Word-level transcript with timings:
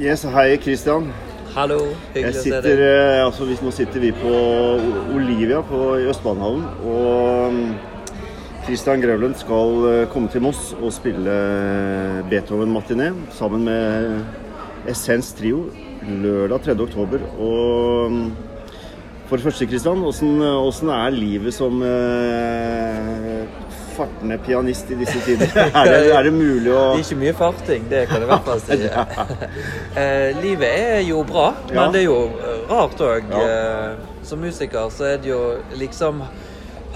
Yes, 0.00 0.24
hei 0.24 0.56
Christian. 0.62 1.10
Hallo, 1.54 1.78
hyggelig 2.14 2.38
å 2.38 2.42
se 2.44 2.60
deg. 2.62 2.78
eh, 2.80 3.24
altså, 3.24 3.44
hvis- 3.46 3.60
nå 3.62 3.70
sitter 3.72 4.00
vi 4.00 4.12
på 4.12 4.32
Olivia 5.14 5.60
på, 5.62 5.98
i 6.00 6.06
Østbanehallen. 6.08 6.64
Og 6.86 7.52
mm, 7.52 7.74
Christian 8.66 9.00
Grevlund 9.02 9.34
skal 9.36 9.84
eh, 9.92 10.06
komme 10.06 10.28
til 10.30 10.40
Moss 10.40 10.74
og 10.80 10.92
spille 10.92 11.34
Beethoven-matiné 12.30 13.12
sammen 13.32 13.64
med 13.64 14.24
Essens 14.88 15.32
Trio 15.34 15.66
lørdag 16.06 16.62
3. 16.62 16.80
oktober. 16.80 17.18
Og 17.38 18.10
mm, 18.10 18.32
for 19.26 19.36
det 19.36 19.44
første, 19.44 19.66
Christian, 19.68 20.00
åssen 20.02 20.88
er 20.88 21.10
livet 21.10 21.52
som 21.54 21.82
eh, 21.82 23.44
fartende 23.96 24.38
pianist 24.46 24.90
i 24.90 24.98
disse 25.00 25.20
tider? 25.26 25.50
Er 25.80 25.90
det, 25.90 26.12
er 26.16 26.22
det 26.28 26.32
mulig 26.34 26.70
å 26.72 26.82
Det 26.96 27.00
er 27.00 27.04
ikke 27.06 27.18
mye 27.22 27.34
farting, 27.38 27.88
det 27.90 28.04
kan 28.10 28.20
jeg 28.22 28.28
i 28.28 28.30
hvert 28.30 28.46
fall 28.50 28.60
si. 28.66 28.78
Eh, 30.00 30.28
livet 30.42 30.68
er 30.70 31.00
jo 31.08 31.22
bra, 31.26 31.48
men 31.68 31.76
Ja. 31.76 31.88
det 31.94 32.00
er 32.02 32.06
jo 32.08 32.20
eh, 32.38 32.62
rart 32.70 33.00
òg. 33.02 33.30
Ja. 33.34 33.96
som 34.22 34.38
musiker 34.44 34.90
så 34.94 35.04
er 35.14 35.16
det 35.18 35.30
jo 35.32 35.40
liksom 35.80 36.20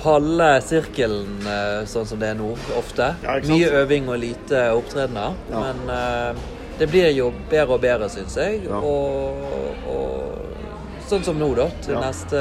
halve 0.04 0.48
sirkelen 0.62 1.46
eh, 1.48 1.80
sånn 1.88 2.06
som 2.06 2.18
det 2.20 2.28
er 2.34 2.36
nå, 2.38 2.50
ofte. 2.78 3.12
Ja. 3.24 3.38
Mye 3.48 3.70
øving 3.82 4.08
og 4.12 4.18
lite 4.22 4.66
opptredener. 4.76 5.34
Men 5.50 5.80
eh, 5.90 6.42
det 6.78 6.88
blir 6.92 7.08
jo 7.16 7.30
bedre 7.50 7.76
og 7.78 7.80
bedre, 7.82 8.08
syns 8.12 8.36
jeg. 8.36 8.64
Og, 8.68 9.40
og 9.88 11.04
sånn 11.08 11.24
som 11.26 11.38
nå, 11.40 11.48
da. 11.58 11.68
Til 11.84 11.98
neste 12.02 12.40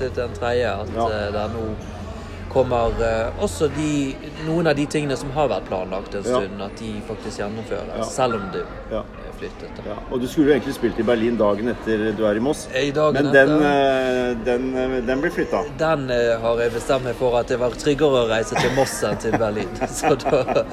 Til 0.00 0.12
den 0.16 0.34
tredje. 0.38 0.70
At 0.84 0.92
Ja. 0.96 1.08
er 1.22 1.32
det 1.36 1.46
nå 1.54 1.64
kommer 2.54 2.94
eh, 3.02 3.42
også 3.44 3.68
de, 3.74 4.14
noen 4.46 4.70
av 4.70 4.78
de 4.78 4.86
tingene 4.86 5.16
som 5.18 5.30
har 5.34 5.48
vært 5.52 5.66
planlagt 5.68 6.14
en 6.14 6.22
Ja. 6.24 6.40
stund, 6.40 6.62
at 6.62 6.76
de 6.80 6.94
faktisk 7.08 7.40
gjennomføres. 7.42 7.92
Ja. 7.98 8.04
Selv 8.08 8.34
om 8.40 8.48
du 8.54 8.62
Ja. 8.94 9.02
flyttet. 9.34 9.74
Da. 9.76 9.82
Ja, 9.90 9.96
og 10.14 10.20
du 10.22 10.28
skulle 10.30 10.46
jo 10.52 10.54
egentlig 10.54 10.74
spilt 10.76 10.98
i 11.00 11.02
Berlin 11.02 11.36
dagen 11.36 11.66
etter 11.72 12.12
du 12.16 12.22
er 12.24 12.36
i 12.38 12.40
Moss. 12.40 12.68
I 12.72 12.92
dagen 12.94 13.14
Men 13.18 13.32
den, 13.34 13.50
eh, 13.66 14.34
den, 14.46 14.68
eh, 14.78 15.00
den 15.02 15.20
blir 15.20 15.30
flytta. 15.34 15.64
Den 15.76 16.08
eh, 16.14 16.38
har 16.40 16.60
jeg 16.62 16.70
bestemt 16.72 17.02
meg 17.04 17.16
for 17.18 17.34
at 17.40 17.48
det 17.50 17.58
var 17.58 17.70
tryggere 17.74 18.22
å 18.24 18.28
reise 18.30 18.54
til 18.54 18.70
Moss 18.76 18.94
enn 19.02 19.18
til 19.18 19.32
Berlin. 19.32 19.68
Så 19.90 20.14
da, 20.22 20.64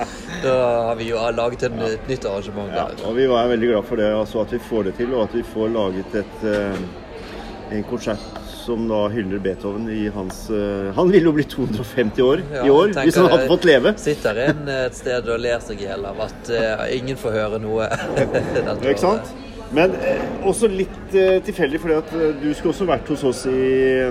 da 0.43 0.55
har 0.91 0.95
vi 0.95 1.09
jo 1.09 1.17
laget 1.33 1.63
en, 1.71 1.79
et 1.89 2.07
nytt 2.07 2.25
arrangement 2.29 2.69
Ja, 2.69 2.85
der. 2.93 3.03
og 3.09 3.15
vi 3.17 3.25
var 3.27 3.47
veldig 3.49 3.71
glad 3.73 3.85
for 3.89 3.95
det, 3.97 4.11
altså 4.13 4.41
at 4.45 4.51
vi 4.53 4.59
får 4.69 4.83
det 4.91 4.95
til, 5.01 5.13
og 5.15 5.23
at 5.23 5.33
vi 5.33 5.41
får 5.55 5.73
laget 5.73 6.15
et, 6.21 6.45
eh, 6.45 7.75
en 7.77 7.83
konsert 7.89 8.19
som 8.61 8.87
da 8.89 9.01
hyller 9.13 9.41
Beethoven 9.43 9.87
i 9.91 10.05
hans 10.13 10.43
uh, 10.53 10.91
Han 10.97 11.11
ville 11.11 11.29
jo 11.29 11.35
bli 11.35 11.45
250 11.49 12.25
år 12.25 12.43
Ja, 12.53 12.65
i 12.65 12.73
år, 12.73 12.93
hvis 13.01 13.17
han 13.19 13.29
hadde 13.31 13.47
fått 13.49 13.67
leve. 13.69 13.95
Sitter 14.01 14.43
en 14.47 14.67
et 14.75 14.97
sted 14.97 15.29
og 15.29 15.41
ler 15.41 15.63
seg 15.65 15.81
i 15.81 15.87
hjel 15.89 16.05
av 16.09 16.21
at 16.27 16.51
uh, 16.53 16.85
ingen 16.93 17.19
får 17.19 17.37
høre 17.39 17.61
noe. 17.63 17.89
Ikke 18.91 19.01
sant? 19.01 19.33
Men 19.71 19.93
eh, 20.03 20.23
også 20.47 20.67
litt 20.67 21.13
eh, 21.15 21.37
tilfeldig, 21.47 21.79
fordi 21.79 21.95
at 21.95 22.09
du 22.41 22.49
skulle 22.51 22.73
også 22.73 22.87
vært 22.89 23.11
hos 23.13 23.21
oss 23.29 23.45
i 23.47 24.09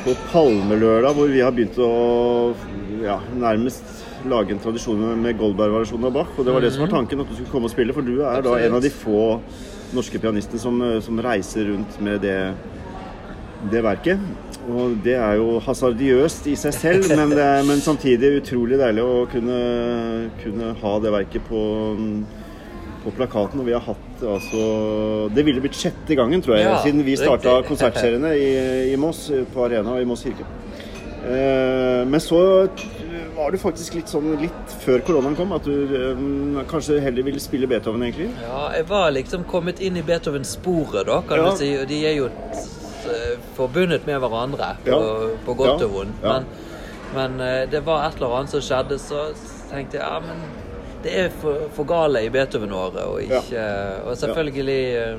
på 0.00 0.14
Palmelørdag, 0.30 1.12
hvor 1.12 1.28
vi 1.28 1.42
har 1.44 1.52
begynt 1.52 1.76
å 1.84 1.90
ja, 3.02 3.18
nærmest 3.36 3.84
lage 4.30 4.54
en 4.54 4.62
tradisjon 4.62 5.02
med- 5.20 5.36
Goldberg-variasjonen 5.40 6.08
av 6.08 6.14
Bach. 6.14 6.32
Og 6.38 6.46
det 6.46 6.54
var 6.54 6.64
det 6.64 6.72
som 6.72 6.86
var 6.86 6.94
tanken, 6.94 7.20
at 7.20 7.28
du 7.28 7.36
skulle 7.36 7.52
komme 7.52 7.68
og 7.68 7.74
spille. 7.74 7.92
For 7.96 8.04
du 8.04 8.22
er 8.24 8.44
da 8.44 8.56
en 8.60 8.78
av 8.78 8.84
de 8.84 8.92
få 8.92 9.40
norske 9.96 10.20
pianistene 10.22 10.60
som, 10.62 10.80
som 11.04 11.20
reiser 11.20 11.68
rundt 11.72 12.00
med 12.04 12.20
det, 12.24 12.38
det 13.72 13.82
verket. 13.84 14.18
Og 14.70 14.98
det 15.04 15.16
er 15.16 15.38
jo 15.40 15.58
hasardiøst 15.64 16.46
i 16.52 16.54
seg 16.58 16.74
selv, 16.76 17.08
men, 17.16 17.32
det 17.34 17.42
er, 17.42 17.64
men 17.66 17.80
samtidig 17.82 18.36
utrolig 18.42 18.78
deilig 18.78 19.02
å 19.02 19.24
kunne, 19.32 19.60
kunne 20.42 20.74
ha 20.82 20.92
det 21.02 21.14
verket 21.16 21.48
på 21.48 21.64
på 23.00 23.10
plakaten, 23.16 23.62
og 23.62 23.64
vi 23.64 23.72
har 23.72 23.80
hatt 23.80 24.22
altså 24.28 25.28
Det 25.32 25.40
ville 25.46 25.62
blitt 25.64 25.78
sjette 25.78 26.16
gangen, 26.18 26.42
tror 26.44 26.58
jeg, 26.58 26.66
Ja, 26.66 26.74
siden 26.84 27.00
vi 27.06 27.14
starta 27.16 27.54
konsertseriene 27.64 28.34
i, 28.36 28.50
i 28.92 28.96
Moss, 29.00 29.30
på 29.54 29.64
Arena 29.64 29.94
i 30.00 30.04
Moss 30.04 30.26
kirke. 30.26 30.44
Eh, 31.24 32.02
men 32.08 32.20
så 32.20 32.40
var 33.36 33.52
du 33.52 33.58
faktisk 33.60 33.96
litt 33.96 34.12
sånn 34.12 34.34
litt 34.40 34.74
før 34.84 35.00
koronaen 35.06 35.36
kom, 35.38 35.52
at 35.56 35.64
du 35.64 35.94
eh, 35.96 36.20
kanskje 36.70 37.00
heller 37.04 37.24
ville 37.26 37.40
spille 37.40 37.68
Beethoven, 37.70 38.04
egentlig. 38.04 38.28
Ja, 38.44 38.66
jeg 38.76 38.86
var 38.92 39.08
liksom 39.16 39.44
kommet 39.48 39.80
inn 39.84 39.96
i 40.00 40.04
Beethoven-sporet, 40.04 41.06
da, 41.08 41.22
kan 41.28 41.40
Ja. 41.40 41.50
du 41.50 41.56
si. 41.60 41.72
Og 41.80 41.88
de 41.88 42.02
er 42.04 42.16
jo 42.20 42.28
forbundet 43.56 44.06
med 44.06 44.20
hverandre, 44.22 44.72
på, 44.84 44.90
Ja. 44.90 45.28
på 45.46 45.54
godt 45.58 45.80
Ja. 45.80 45.86
og 45.86 45.92
vondt. 45.94 46.22
Men, 46.22 46.46
men 47.14 47.40
eh, 47.40 47.66
det 47.70 47.84
var 47.86 48.06
et 48.08 48.16
eller 48.20 48.36
annet 48.38 48.50
som 48.50 48.60
skjedde, 48.60 48.98
så 48.98 49.28
tenkte 49.70 49.98
jeg 49.98 50.04
ja, 50.06 50.20
men 50.20 50.42
det 51.02 51.12
er 51.16 51.28
for, 51.40 51.68
for 51.72 51.84
gale 51.88 52.24
i 52.26 52.28
Beethoven-året, 52.30 53.04
og 53.08 53.22
ikke 53.24 53.62
Og 54.06 54.16
selvfølgelig 54.20 54.80
eh, 54.96 55.16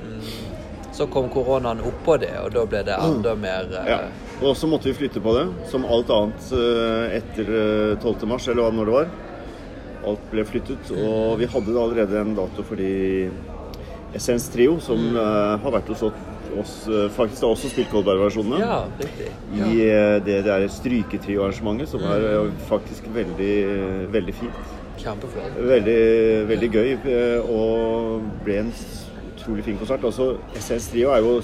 så 0.92 1.08
kom 1.08 1.30
koronaen 1.32 1.80
oppå 1.88 2.18
det, 2.20 2.34
og 2.44 2.52
da 2.54 2.66
ble 2.68 2.82
det 2.84 2.98
enda 3.00 3.36
mer 3.40 3.70
eh, 3.80 3.88
Ja. 3.90 4.00
Og 4.42 4.56
så 4.58 4.68
måtte 4.68 4.90
vi 4.90 4.94
flytte 4.98 5.22
på 5.22 5.34
det, 5.38 5.48
som 5.70 5.84
alt 5.86 6.10
annet 6.10 6.52
eh, 6.58 7.18
etter 7.20 7.50
eh, 7.94 8.00
12. 8.02 8.28
mars, 8.28 8.48
eller 8.50 8.64
hva 8.66 8.72
når 8.74 8.86
det 8.90 8.96
var. 9.00 9.12
Alt 10.12 10.24
ble 10.32 10.44
flyttet, 10.50 10.92
og 10.98 11.36
vi 11.38 11.46
hadde 11.46 11.76
allerede 11.78 12.22
en 12.24 12.32
dato 12.36 12.64
for 12.66 12.76
de 12.82 13.30
Essens 14.18 14.48
Trio, 14.52 14.80
som 14.82 14.98
eh, 15.16 15.58
har 15.64 15.72
vært 15.78 15.92
hos 15.94 16.02
oss 16.10 16.14
eh, 16.60 17.10
Faktisk 17.16 17.42
har 17.46 17.50
også 17.56 17.70
spilt 17.72 17.92
Goldberg-versjonene. 17.94 18.60
Ja, 18.62 18.80
riktig. 19.00 19.30
I 19.56 19.88
eh, 19.88 20.20
det 20.26 20.40
der 20.46 20.68
stryketrio-arrangementet, 20.68 21.90
som 21.92 22.04
er 22.04 22.26
eh, 22.32 22.52
faktisk 22.70 23.08
veldig, 23.16 23.54
veldig 24.14 24.36
fint. 24.38 24.72
Kjempeflott. 25.02 25.56
Veldig, 25.58 26.00
veldig 26.52 26.72
gøy, 26.76 26.90
og 27.50 28.26
ble 28.46 28.60
en 28.62 28.74
utrolig 29.32 29.64
fin 29.66 29.80
konsert. 29.80 30.04
Også 30.06 30.36
SS 30.60 30.92
Trio 30.92 31.10
er 31.16 31.24
jo 31.26 31.40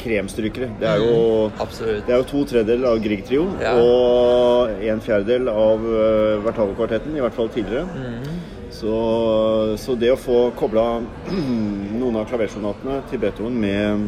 kremstrykere. 0.00 0.70
Det 0.80 0.86
er 0.88 1.02
jo 1.02 1.50
Absolutt. 1.60 2.06
det 2.06 2.14
er 2.14 2.22
jo 2.22 2.28
to 2.30 2.44
tredjedeler 2.48 2.88
av 2.92 3.02
Grieg 3.04 3.24
Trio 3.28 3.48
Ja. 3.60 3.74
og 3.76 4.70
en 4.86 5.02
fjerdedel 5.04 5.50
av 5.52 5.82
Vertavo-kvartetten, 6.46 7.16
i 7.18 7.20
hvert 7.20 7.36
fall 7.36 7.50
tidligere. 7.52 7.84
Mhm. 7.90 8.38
Så, 8.80 9.76
så 9.76 9.94
det 10.00 10.08
å 10.14 10.20
få 10.20 10.38
kobla 10.56 10.84
noen 12.00 12.16
av 12.16 12.28
klaversonatene 12.30 13.02
til 13.10 13.20
Beethoven 13.20 13.58
med, 13.60 14.06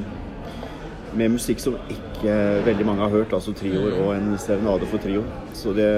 med 1.18 1.34
musikk 1.34 1.60
som 1.60 1.76
ikke 1.92 2.36
veldig 2.64 2.86
mange 2.88 3.04
har 3.04 3.12
hørt, 3.12 3.34
altså 3.36 3.52
trioer 3.56 3.98
og 4.00 4.14
en 4.14 4.32
serenade 4.40 4.88
for 4.88 5.02
trio, 5.02 5.26
så 5.58 5.74
det, 5.76 5.90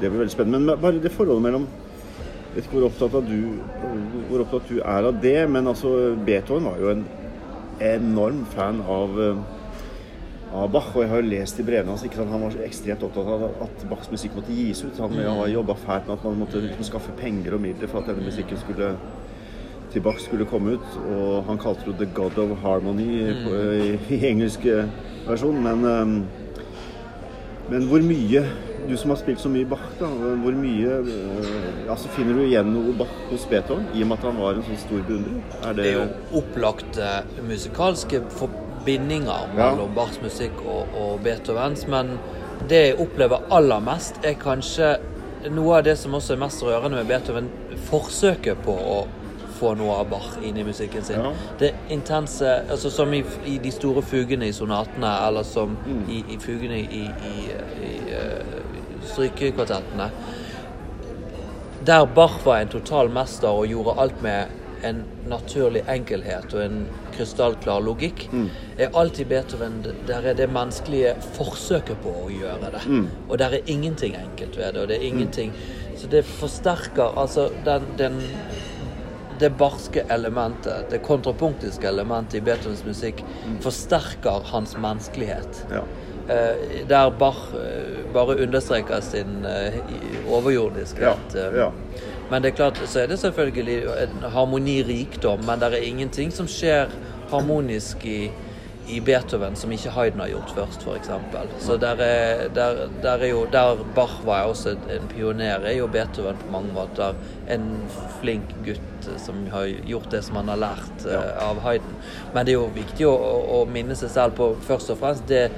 det 0.00 0.08
blir 0.08 0.22
veldig 0.22 0.32
spennende. 0.32 0.62
Men 0.64 0.80
bare 0.80 1.02
det 1.02 1.12
forholdet 1.12 1.44
mellom 1.44 1.68
jeg 2.56 2.62
vet 2.62 2.68
ikke 2.70 2.78
hvor 2.78 2.86
opptatt, 2.86 3.16
du, 3.28 3.40
hvor 4.30 4.42
opptatt 4.46 4.70
du 4.72 4.78
er 4.80 5.06
av 5.10 5.18
det, 5.20 5.36
men 5.52 5.68
altså 5.68 5.90
Beethoven 6.24 6.70
var 6.70 6.78
jo 6.80 6.88
en 6.94 7.02
enorm 7.84 8.46
fan 8.54 8.78
av, 8.80 9.18
eh, 9.20 9.42
av 10.52 10.70
Bach. 10.70 10.92
Og 10.94 11.02
jeg 11.02 11.10
har 11.10 11.22
jo 11.22 11.30
lest 11.30 11.60
i 11.60 11.66
brevene 11.66 11.94
hans 11.94 12.04
sant? 12.04 12.32
han 12.32 12.44
var 12.46 12.58
ekstremt 12.66 13.04
opptatt 13.06 13.30
av 13.34 13.46
at 13.66 13.86
Bachs 13.90 14.10
musikk 14.12 14.36
måtte 14.38 14.54
gis 14.54 14.84
ut. 14.84 14.98
Han 15.02 15.16
har 15.18 15.48
jobba 15.52 15.74
fælt 15.74 16.08
med 16.08 16.18
at 16.18 16.26
man 16.28 16.42
måtte 16.44 16.62
liksom 16.62 16.86
skaffe 16.90 17.14
penger 17.20 17.56
og 17.56 17.64
midler 17.64 17.90
for 17.90 18.02
at 18.02 18.12
denne 18.12 18.26
musikken 18.26 18.60
skulle 18.62 18.94
til 19.92 20.02
Bach 20.04 20.20
skulle 20.20 20.46
komme 20.46 20.76
ut. 20.76 20.98
Og 21.08 21.44
han 21.48 21.58
kalte 21.58 21.90
det 21.90 21.98
'The 21.98 22.08
God 22.14 22.38
of 22.38 22.58
Harmony' 22.62 23.44
på, 23.44 23.54
i, 23.54 23.98
i 24.14 24.26
engelsk 24.26 24.66
eh, 24.66 24.88
versjon. 25.26 25.62
Men, 25.62 25.84
um, 25.84 26.24
men 27.70 27.88
hvor 27.90 28.02
mye 28.02 28.46
Du 28.86 28.96
som 28.96 29.10
har 29.10 29.16
spilt 29.18 29.40
så 29.40 29.48
mye 29.50 29.66
Bach, 29.66 29.82
da, 29.98 30.06
hvor 30.42 30.54
mye 30.54 30.98
uh, 31.02 31.90
altså 31.90 32.08
Finner 32.14 32.36
du 32.38 32.44
igjen 32.44 32.68
noe 32.70 32.92
Bach 32.94 33.16
hos 33.32 33.46
Beethoven, 33.50 33.88
i 33.94 34.04
og 34.04 34.08
med 34.12 34.20
at 34.20 34.28
han 34.28 34.38
var 34.38 34.54
en 34.54 34.62
sånn 34.68 34.78
stor 34.78 35.02
beundrer? 35.08 35.40
Er 35.62 35.74
Det 35.74 35.82
det 35.82 35.88
er 35.90 35.96
jo 35.96 36.38
opplagte 36.38 37.08
musikalske 37.48 38.22
forbindinger 38.30 38.65
Ja. 39.56 39.70
mellom 39.72 39.94
Bachs 39.94 40.20
musikk 40.22 40.62
og, 40.64 40.88
og 40.94 41.20
Beethovens, 41.24 41.86
men 41.90 42.18
det 42.68 42.82
jeg 42.86 42.98
opplever 43.02 43.42
aller 43.52 43.80
mest, 43.84 44.22
er 44.24 44.38
kanskje 44.40 44.96
noe 45.52 45.76
av 45.78 45.84
det 45.86 45.98
som 45.98 46.14
også 46.16 46.34
er 46.34 46.40
mest 46.40 46.62
rørende 46.64 46.96
med 46.96 47.06
Beethoven, 47.10 47.50
forsøket 47.90 48.62
på 48.64 48.72
å 48.72 49.06
få 49.56 49.74
noe 49.78 49.94
av 50.02 50.08
Bach 50.10 50.34
inn 50.44 50.56
i 50.60 50.64
musikken 50.66 51.04
sin. 51.04 51.20
Ja. 51.22 51.30
Det 51.58 51.70
intense 51.90 52.48
altså 52.70 52.90
Som 52.90 53.14
i, 53.14 53.22
i 53.46 53.58
de 53.62 53.70
store 53.72 54.02
fugene 54.04 54.48
i 54.48 54.52
sonatene, 54.52 55.12
eller 55.26 55.42
som 55.48 55.76
Mm. 55.86 56.02
i, 56.10 56.24
i 56.34 56.38
fugene 56.38 56.78
i, 56.78 57.04
i, 57.06 57.46
i, 57.86 57.94
eh, 58.12 58.60
strykekvartettene. 59.04 60.10
Der 61.86 62.04
Bach 62.06 62.44
var 62.44 62.58
en 62.60 62.68
total 62.68 63.08
mester 63.10 63.48
og 63.48 63.66
gjorde 63.66 63.94
alt 64.00 64.22
med 64.22 64.44
en 64.84 65.02
naturlig 65.28 65.82
enkelhet 65.88 66.54
og 66.54 66.62
en 66.64 66.82
krystallklar 67.16 67.80
logikk, 67.80 68.26
er 68.78 68.92
alltid 68.92 69.28
Beethoven 69.30 69.82
Der 70.06 70.26
er 70.26 70.34
det 70.34 70.50
menneskelige 70.52 71.14
forsøket 71.36 71.96
på 72.04 72.12
å 72.26 72.28
gjøre 72.30 72.72
det. 72.76 72.84
Og 73.28 73.38
der 73.38 73.56
er 73.56 73.66
ingenting 73.66 74.16
enkelt 74.16 74.56
ved 74.56 74.72
det. 74.72 74.80
og 74.82 74.88
det 74.88 74.96
er 74.96 75.06
ingenting 75.06 75.52
Så 75.96 76.06
det 76.06 76.24
forsterker 76.24 77.16
altså 77.16 77.48
den, 77.64 77.82
den 77.98 78.20
det 79.40 79.50
barske 79.58 80.04
elementet, 80.10 80.90
det 80.90 81.02
kontrapunktiske 81.04 81.88
elementet 81.88 82.34
i 82.34 82.40
Beethovens 82.40 82.84
musikk, 82.84 83.22
forsterker 83.64 84.44
hans 84.52 84.76
menneskelighet. 84.80 85.64
Ja. 85.70 85.82
Eh, 86.28 86.86
der 86.88 87.10
Bach 87.10 87.52
eh, 87.54 88.12
bare 88.14 88.36
understreker 88.42 89.00
sin 89.00 89.44
eh, 89.44 89.78
overjordiskhet. 90.28 91.34
Ja, 91.34 91.40
eh. 91.40 91.58
ja. 91.58 91.72
Men 92.30 92.42
det 92.42 92.50
er 92.52 92.56
klart, 92.56 92.80
så 92.90 93.00
er 93.04 93.06
det 93.06 93.18
selvfølgelig 93.22 93.76
en 94.02 94.24
harmonirikdom, 94.34 95.44
men 95.46 95.60
det 95.62 95.72
er 95.74 95.86
ingenting 95.86 96.32
som 96.34 96.48
skjer 96.50 96.90
harmonisk 97.30 98.02
i, 98.06 98.30
i 98.90 99.00
Beethoven 99.02 99.54
som 99.58 99.70
ikke 99.74 99.90
Hayden 99.94 100.20
har 100.22 100.28
gjort 100.30 100.50
først, 100.54 100.82
f.eks. 100.86 101.10
Så 101.62 101.76
der 101.82 102.02
er, 102.02 102.48
der, 102.54 102.88
der 103.02 103.22
er 103.22 103.26
jo 103.30 103.46
Der 103.52 103.78
Bach 103.94 104.20
var 104.26 104.42
også 104.50 104.74
en 104.90 105.08
pioner, 105.14 105.58
er 105.66 105.72
jo 105.78 105.86
Beethoven 105.86 106.36
på 106.42 106.50
mange 106.52 106.72
måter 106.74 107.14
en 107.50 107.66
flink 108.20 108.54
gutt 108.66 109.10
som 109.22 109.46
har 109.52 109.66
gjort 109.86 110.10
det 110.10 110.24
som 110.26 110.36
han 110.36 110.48
har 110.48 110.56
lært 110.56 111.06
Ja. 111.06 111.18
eh, 111.22 111.48
av 111.50 111.60
Hayden. 111.62 111.94
Men 112.34 112.46
det 112.46 112.52
er 112.54 112.60
jo 112.60 112.70
viktig 112.74 113.06
å, 113.06 113.14
å, 113.14 113.60
å 113.60 113.64
minne 113.70 113.94
seg 113.94 114.10
selv 114.10 114.34
på 114.38 114.52
først 114.66 114.90
og 114.90 114.98
fremst 115.02 115.26
det 115.30 115.50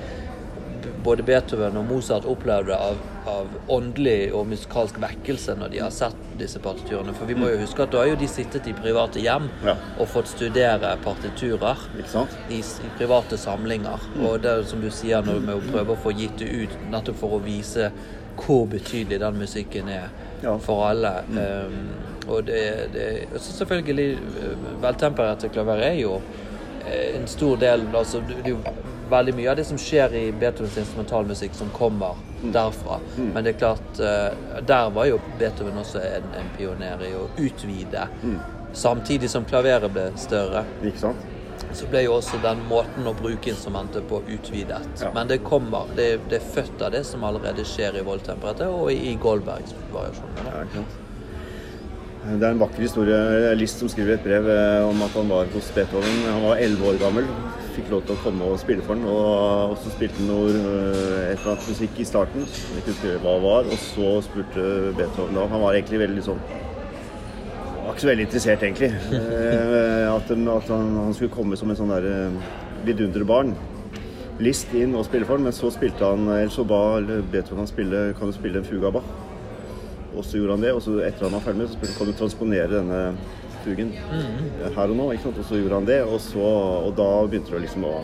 både 1.08 1.24
Beethoven 1.24 1.76
og 1.80 1.86
Mozart 1.88 2.26
opplevde 2.28 2.76
av, 2.76 2.98
av 3.28 3.48
åndelig 3.72 4.30
og 4.36 4.46
musikalsk 4.50 4.98
vekkelse 5.00 5.54
når 5.60 5.72
de 5.72 5.80
har 5.80 5.92
sett 5.94 6.16
disse 6.40 6.60
partiturene. 6.64 7.14
For 7.16 7.28
vi 7.30 7.36
må 7.38 7.48
jo 7.52 7.60
huske 7.62 7.82
at 7.86 7.92
da 7.94 8.02
har 8.02 8.10
jo 8.12 8.18
de 8.20 8.28
sittet 8.30 8.68
i 8.68 8.74
private 8.76 9.22
hjem 9.24 9.48
Ja. 9.64 9.74
og 9.98 10.10
fått 10.12 10.28
studere 10.34 10.94
partiturer 11.04 11.80
i, 12.52 12.60
i 12.60 12.90
private 12.98 13.38
samlinger. 13.40 14.04
Og 14.20 14.42
det 14.44 14.52
er 14.52 14.62
som 14.68 14.84
du 14.84 14.90
sier, 14.92 15.24
når 15.24 15.40
vi 15.46 15.58
prøver 15.72 15.94
å 15.96 16.00
få 16.04 16.12
gitt 16.18 16.36
det 16.42 16.50
ut, 16.66 16.76
nettopp 16.92 17.20
for 17.24 17.38
å 17.38 17.42
vise 17.44 17.88
hvor 18.38 18.68
betydelig 18.70 19.18
den 19.24 19.40
musikken 19.40 19.88
er 19.90 20.10
Ja. 20.44 20.52
for 20.62 20.84
alle. 20.92 21.10
Um, 21.34 21.88
og 22.28 22.44
det, 22.46 22.60
det 22.92 23.08
så 23.40 23.56
Selvfølgelig, 23.64 24.12
eh, 24.44 24.68
veltempererte 24.82 25.48
klaver 25.50 25.80
er 25.88 25.96
jo 25.98 26.18
eh, 26.84 27.16
en 27.16 27.26
stor 27.26 27.56
del 27.58 27.86
altså 27.96 28.20
det 28.28 28.36
er 28.44 28.50
jo 28.52 28.58
veldig 29.10 29.34
mye 29.38 29.50
av 29.50 29.56
det 29.58 29.64
som 29.68 29.78
skjer 29.80 30.14
i 30.18 30.24
Beethovens 30.32 30.76
instrumentalmusikk 30.82 31.56
som 31.56 31.70
kommer 31.74 32.18
derfra. 32.42 33.00
Men 33.16 33.42
det 33.44 33.54
er 33.54 33.58
klart, 33.58 34.00
eh, 34.00 34.60
der 34.66 34.92
var 34.94 35.08
jo 35.10 35.18
Beethoven 35.38 35.80
også 35.80 36.02
en, 36.04 36.28
en 36.38 36.52
pioner 36.56 37.02
i 37.08 37.14
å 37.16 37.26
utvide. 37.36 38.08
Samtidig 38.72 39.30
som 39.32 39.48
klaveret 39.48 39.88
ble 39.92 40.10
større 40.20 40.66
Ikke 40.84 41.00
sant? 41.00 41.28
så 41.72 41.88
ble 41.90 42.04
jo 42.04 42.14
også 42.16 42.38
den 42.42 42.60
måten 42.68 43.06
å 43.08 43.12
bruke 43.16 43.50
instrumentet 43.52 44.06
på 44.08 44.22
utvidet. 44.30 44.80
Ja. 45.02 45.10
Men 45.14 45.28
det 45.28 45.40
kommer, 45.44 45.90
det, 45.96 46.08
det 46.30 46.40
er 46.40 46.48
født 46.54 46.80
av 46.84 46.94
det 46.94 47.02
som 47.06 47.24
allerede 47.28 47.64
skjer 47.66 47.98
i 48.00 48.04
voldtemperatet 48.06 48.70
og 48.72 48.92
i 48.94 49.14
Goldbergs 49.20 49.74
variasjoner. 49.92 50.48
Ja, 50.48 50.64
ikke 50.64 50.80
sant? 50.80 50.96
Det 52.28 52.44
er 52.44 52.50
en 52.50 52.60
vakker 52.60 52.82
historie. 52.82 53.18
List 53.56 53.80
som 53.80 53.88
skriver 53.88 54.16
et 54.16 54.24
brev 54.24 54.48
eh, 54.52 54.84
om 54.84 55.00
at 55.06 55.14
han 55.16 55.30
var 55.32 55.48
hos 55.54 55.70
Beethoven. 55.76 56.18
Han 56.26 56.44
var 56.48 56.60
elleve 56.60 56.92
år 56.92 56.98
gammel, 57.00 57.28
fikk 57.78 57.92
lov 57.94 58.04
til 58.06 58.16
å 58.16 58.22
komme 58.22 58.52
og 58.52 58.60
spille 58.60 58.84
for 58.86 58.98
den. 58.98 59.08
Og 59.08 59.76
så 59.82 59.94
spilte 59.94 60.26
noe, 60.26 60.52
eh, 60.52 61.32
et 61.32 61.38
eller 61.38 61.54
annet 61.54 61.68
musikk 61.72 61.98
i 61.98 62.08
starten, 62.08 62.46
jeg 62.46 62.82
ikke 62.82 62.94
husker 62.94 63.20
hva 63.24 63.34
det 63.36 63.44
var. 63.46 63.70
Og 63.72 63.84
så 63.86 64.14
spurte 64.26 64.70
Beethoven 64.98 65.38
da 65.38 65.46
Han 65.48 65.64
var 65.64 65.78
egentlig 65.78 66.02
veldig 66.06 66.26
sånn 66.30 66.42
var 67.88 67.96
ikke 67.96 68.04
så 68.04 68.08
veldig 68.10 68.24
interessert, 68.26 68.62
egentlig. 68.62 68.92
Eh, 69.78 70.04
at, 70.08 70.30
at 70.30 70.68
han, 70.72 70.88
han 70.96 71.14
skulle 71.14 71.32
komme 71.32 71.56
som 71.56 71.70
en 71.70 71.76
sånn 71.78 71.92
der 71.92 72.06
eh, 72.08 72.36
vidunderbarn. 72.84 73.54
List 74.42 74.74
inn 74.76 74.94
og 74.96 75.06
spille 75.06 75.26
for 75.26 75.38
den, 75.38 75.48
men 75.48 75.56
så 75.56 75.70
spilte 75.74 76.06
han 76.06 76.28
Eller 76.30 76.52
så 76.54 76.62
ba 76.68 77.00
Beethoven 77.02 77.64
han 77.64 77.70
spille 77.70 78.02
Kan 78.14 78.30
du 78.30 78.36
spille 78.36 78.60
en 78.60 78.66
fuga, 78.66 78.92
ba? 78.94 79.02
Og 80.14 80.22
så 80.24 80.38
gjorde 80.38 80.54
han 80.54 80.66
det, 80.66 80.70
og 80.76 80.82
så 80.84 80.94
etter 81.02 81.26
han 81.26 81.34
var 81.34 81.42
ferdig 81.46 81.62
med 81.62 81.70
så 81.70 81.74
spurte 81.74 81.90
han 81.92 81.98
kan 81.98 82.10
du 82.10 82.18
transponere 82.20 82.70
denne 82.76 83.00
fugen 83.64 83.92
mm. 83.94 84.74
her 84.76 84.92
og 84.92 84.96
nå. 84.98 85.06
ikke 85.14 85.26
sant? 85.28 85.38
Og 85.42 85.48
så 85.48 85.60
gjorde 85.60 85.78
han 85.80 85.88
det, 85.88 85.98
og, 86.06 86.18
så, 86.24 86.50
og 86.88 86.92
da 86.98 87.08
begynte 87.30 87.54
det 87.56 87.62
liksom 87.66 87.86
å 87.88 87.94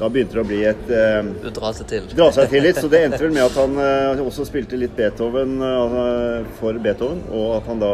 Da 0.00 0.08
begynte 0.10 0.34
det 0.38 0.42
å 0.42 0.48
bli 0.48 0.60
et 0.68 0.90
eh, 0.90 1.22
Du 1.44 1.48
drar 1.54 1.72
seg 1.78 1.88
til. 1.92 2.06
dra 2.16 2.28
seg 2.34 2.50
til 2.52 2.64
litt. 2.66 2.80
Så 2.82 2.90
det 2.92 3.04
endte 3.06 3.22
vel 3.22 3.34
med 3.36 3.44
at 3.46 3.58
han 3.60 3.78
eh, 3.78 4.22
også 4.24 4.46
spilte 4.48 4.78
litt 4.80 4.94
Beethoven 4.98 5.56
eh, 5.62 6.52
for 6.60 6.78
Beethoven, 6.82 7.22
og 7.30 7.58
at 7.60 7.68
han 7.70 7.82
da 7.82 7.92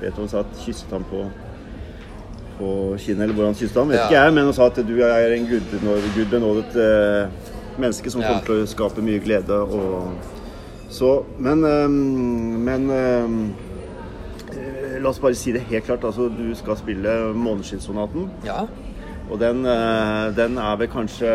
Beethoven 0.00 0.30
sa 0.32 0.44
at 0.46 0.60
kysset 0.64 0.92
ham 0.96 1.06
på 1.10 1.24
på 2.60 2.96
kinnet, 3.00 3.24
eller 3.24 3.32
hvor 3.32 3.46
han 3.48 3.54
kysset 3.56 3.78
ham, 3.80 3.88
vet 3.88 3.96
Ja. 3.96 4.04
ikke 4.04 4.20
jeg, 4.20 4.32
men 4.36 4.44
han 4.44 4.52
sa 4.52 4.66
at 4.68 4.76
du 4.84 4.98
er 5.00 5.32
en 5.32 5.46
gudbenådet 5.48 6.76
eh, 6.76 7.48
menneske 7.80 8.10
som 8.12 8.20
Ja. 8.20 8.28
kommer 8.28 8.44
til 8.44 8.60
å 8.60 8.66
skape 8.68 9.00
mye 9.00 9.18
glede. 9.24 9.56
Og, 9.64 10.12
så, 10.92 11.24
men 11.38 11.64
eh, 11.64 11.88
men 12.68 12.90
eh, 12.90 13.24
eh, 13.24 13.69
la 15.02 15.10
oss 15.12 15.20
bare 15.22 15.34
si 15.38 15.52
det 15.52 15.64
helt 15.70 15.84
klart. 15.84 16.04
altså 16.04 16.28
Du 16.28 16.54
skal 16.54 16.76
spille 16.76 17.34
Måneskinnssonaten. 17.34 18.30
Ja. 18.46 18.66
Og 19.30 19.38
den, 19.38 19.64
eh, 19.66 20.36
den 20.36 20.58
er 20.58 20.76
vel 20.76 20.88
kanskje, 20.90 21.30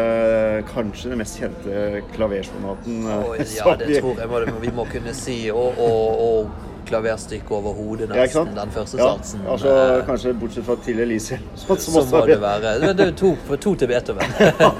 kanskje 0.74 1.10
den 1.10 1.18
mest 1.22 1.40
kjente 1.40 2.02
klaversonaten. 2.14 3.06
Oh, 3.08 3.36
ja, 3.40 3.76
det 3.80 4.02
tror 4.02 4.20
jeg 4.20 4.56
vi 4.62 4.72
må 4.76 4.84
kunne 4.92 5.14
si. 5.16 5.38
Og, 5.54 5.80
og, 5.80 6.22
og 6.26 6.50
klaverstykket 6.86 7.52
over 7.52 7.74
hodet, 7.74 8.10
Ja, 8.10 8.22
nesten. 8.26 8.54
Den 8.56 8.72
første 8.72 8.98
ja, 9.02 9.10
satsen. 9.16 9.42
Altså, 9.50 9.74
eh, 9.74 10.06
kanskje 10.08 10.34
bortsett 10.40 10.66
fra 10.68 10.76
til 10.86 11.00
Elise. 11.04 11.40
Sånn, 11.56 11.78
så 11.82 12.04
må 12.12 12.22
det 12.28 12.40
være 12.42 12.76
Det 12.96 13.08
er 13.08 13.12
to, 13.20 13.34
to 13.58 13.76
til 13.76 13.88
Beethoven. 13.88 14.36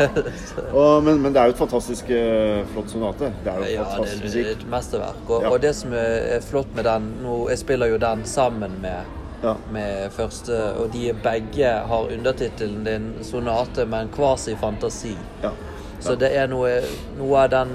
Og, 0.74 1.04
men, 1.04 1.22
men 1.22 1.34
det 1.34 1.42
er 1.42 1.50
jo 1.52 1.56
et 1.56 1.60
fantastisk 1.60 2.10
eh, 2.16 2.63
flott 2.74 2.90
sonate. 2.94 3.31
Det 3.44 3.52
er 3.52 3.60
jo 3.62 3.74
Ja, 3.75 3.84
fantastisk 3.84 3.96
fantastisk 3.96 4.16
Ja, 4.16 4.22
det 4.22 4.24
musikk. 4.24 4.48
er 4.48 4.52
et 4.52 4.66
mesterverk. 4.72 5.30
Og, 5.30 5.42
Ja. 5.46 5.50
og 5.52 5.62
det 5.62 5.75
som 5.75 5.94
er 5.94 6.40
flott 6.46 6.75
med 6.75 6.84
den 6.86 7.12
nå, 7.24 7.50
Jeg 7.50 7.57
spiller 7.62 7.88
jo 7.94 7.98
den 7.98 8.25
sammen 8.25 8.81
med, 8.81 9.13
Ja. 9.44 9.54
med 9.72 10.12
første 10.12 10.60
Og 10.80 10.92
de 10.94 11.13
begge 11.24 11.72
har 11.88 12.07
undertittelen 12.18 12.88
er 12.88 13.24
sonate 13.24 13.86
med 13.86 14.02
en 14.02 14.10
kvasi-fantasi. 14.10 15.16
Ja. 15.44 15.50
Så 16.00 16.16
det 16.19 16.36
er 16.38 16.48
noe, 16.48 16.81
noe 17.18 17.38
av 17.44 17.50
den 17.50 17.69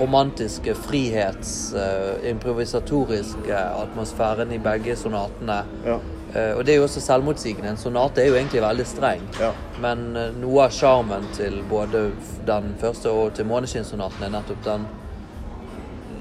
romantiske, 0.00 0.74
frihets, 0.74 1.74
eh, 1.74 2.30
improvisatoriske 2.30 3.56
atmosfæren 3.56 4.52
i 4.52 4.58
begge 4.58 4.96
sonatene. 4.96 5.62
Ja. 5.86 5.98
Eh, 6.34 6.56
og 6.58 6.64
det 6.66 6.74
er 6.74 6.76
jo 6.76 6.82
også 6.84 7.00
selvmotsigende. 7.00 7.70
En 7.70 7.76
sonat 7.80 8.18
er 8.18 8.26
jo 8.28 8.34
egentlig 8.36 8.60
veldig 8.62 8.86
streng. 8.86 9.22
Ja. 9.40 9.52
Men 9.80 10.16
eh, 10.16 10.30
noe 10.40 10.64
av 10.66 10.70
sjarmen 10.76 11.24
til 11.36 11.62
både 11.70 12.10
den 12.46 12.74
første 12.80 13.10
og 13.10 13.34
til 13.34 13.48
Måneskinnssonaten 13.48 14.24
er 14.28 14.34
nettopp 14.36 14.64
den 14.64 14.86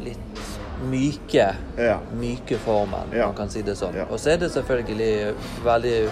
litt 0.06 0.44
myke, 0.88 1.56
Ja. 1.78 1.98
myke 2.14 2.58
formen, 2.62 3.10
man 3.12 3.34
kan 3.36 3.50
si 3.50 3.62
det 3.66 3.76
sånn. 3.78 3.96
Og 4.12 4.20
så 4.20 4.30
er 4.36 4.38
det 4.38 4.52
selvfølgelig 4.54 5.34
veldig 5.66 6.10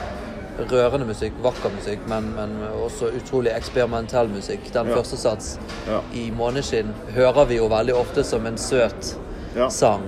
rørende 0.71 1.05
musikk, 1.07 1.33
vakker 1.43 1.69
musikk, 1.75 1.99
men, 2.07 2.29
men 2.35 2.53
også 2.83 3.09
utrolig 3.17 3.51
eksperimentell 3.55 4.27
musikk. 4.31 4.71
Den 4.73 4.87
Ja. 4.87 4.95
første 4.95 5.17
sats 5.17 5.59
Ja. 5.87 5.99
i 6.13 6.31
Måneskinn 6.31 6.93
hører 7.15 7.45
vi 7.45 7.55
jo 7.57 7.67
veldig 7.67 7.95
ofte 7.95 8.23
som 8.23 8.45
en 8.45 8.57
søt 8.57 9.15
Ja. 9.55 9.69
sang, 9.69 10.01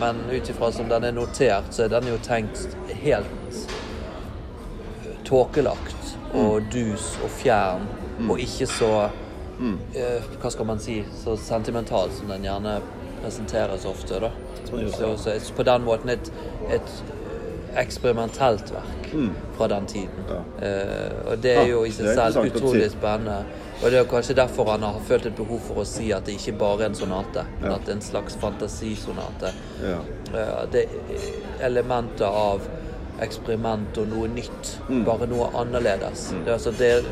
men 0.00 0.16
ut 0.30 0.48
ifra 0.50 0.72
som 0.72 0.88
den 0.88 1.04
er 1.04 1.12
notert, 1.12 1.64
så 1.70 1.84
er 1.84 1.88
den 1.88 2.06
jo 2.08 2.18
tenkt 2.22 2.68
helt 3.02 3.26
tåkelagt 5.24 6.16
og 6.34 6.62
dus 6.72 7.16
og 7.24 7.30
fjern, 7.30 7.86
og 8.30 8.38
ikke 8.40 8.66
så 8.70 8.90
eh, 9.94 10.22
Hva 10.42 10.50
skal 10.50 10.66
man 10.66 10.78
si 10.80 11.04
Så 11.24 11.36
sentimental 11.36 12.10
som 12.10 12.28
den 12.28 12.42
gjerne 12.42 12.80
presenteres 13.22 13.84
ofte. 13.86 14.20
da 14.20 14.30
så, 14.70 15.16
så 15.16 15.38
så 15.40 15.52
på 15.54 15.62
den 15.62 15.84
måten 15.84 16.08
et, 16.10 16.32
et 16.70 17.02
eksperimentelt 17.76 18.72
verk 18.74 19.10
fra 19.56 19.68
den 19.68 19.86
tiden. 19.86 20.24
Uh, 20.28 21.30
og 21.32 21.42
det 21.42 21.56
er 21.56 21.66
jo 21.70 21.84
i 21.84 21.90
seg 21.94 22.14
selv 22.16 22.44
utrolig 22.48 22.90
spennende. 22.92 23.44
Og 23.82 23.90
det 23.90 23.98
er 23.98 24.04
kanskje 24.10 24.36
derfor 24.38 24.70
han 24.70 24.82
har 24.86 25.00
følt 25.08 25.26
et 25.26 25.34
behov 25.36 25.58
for 25.66 25.82
å 25.82 25.86
si 25.88 26.12
at 26.14 26.24
det 26.26 26.36
ikke 26.38 26.54
bare 26.60 26.84
er 26.84 26.92
en 26.92 26.94
sonate, 26.94 27.42
men 27.60 27.72
at 27.72 27.82
det 27.86 27.88
er 27.94 27.96
en 27.98 28.04
slags 28.04 28.36
fantasisonate. 28.38 29.50
Ja. 29.82 29.98
Eh, 30.34 30.66
Det 30.70 30.84
er 30.86 31.66
elementer 31.66 32.26
av 32.26 32.60
eksperiment 33.22 33.98
og 33.98 34.08
noe 34.08 34.28
nytt, 34.28 34.78
Mm. 34.88 35.04
bare 35.04 35.26
noe 35.26 35.50
annerledes. 35.54 36.30
Det, 36.30 36.48
er 36.48 36.52
altså 36.54 36.70
det, 36.78 37.04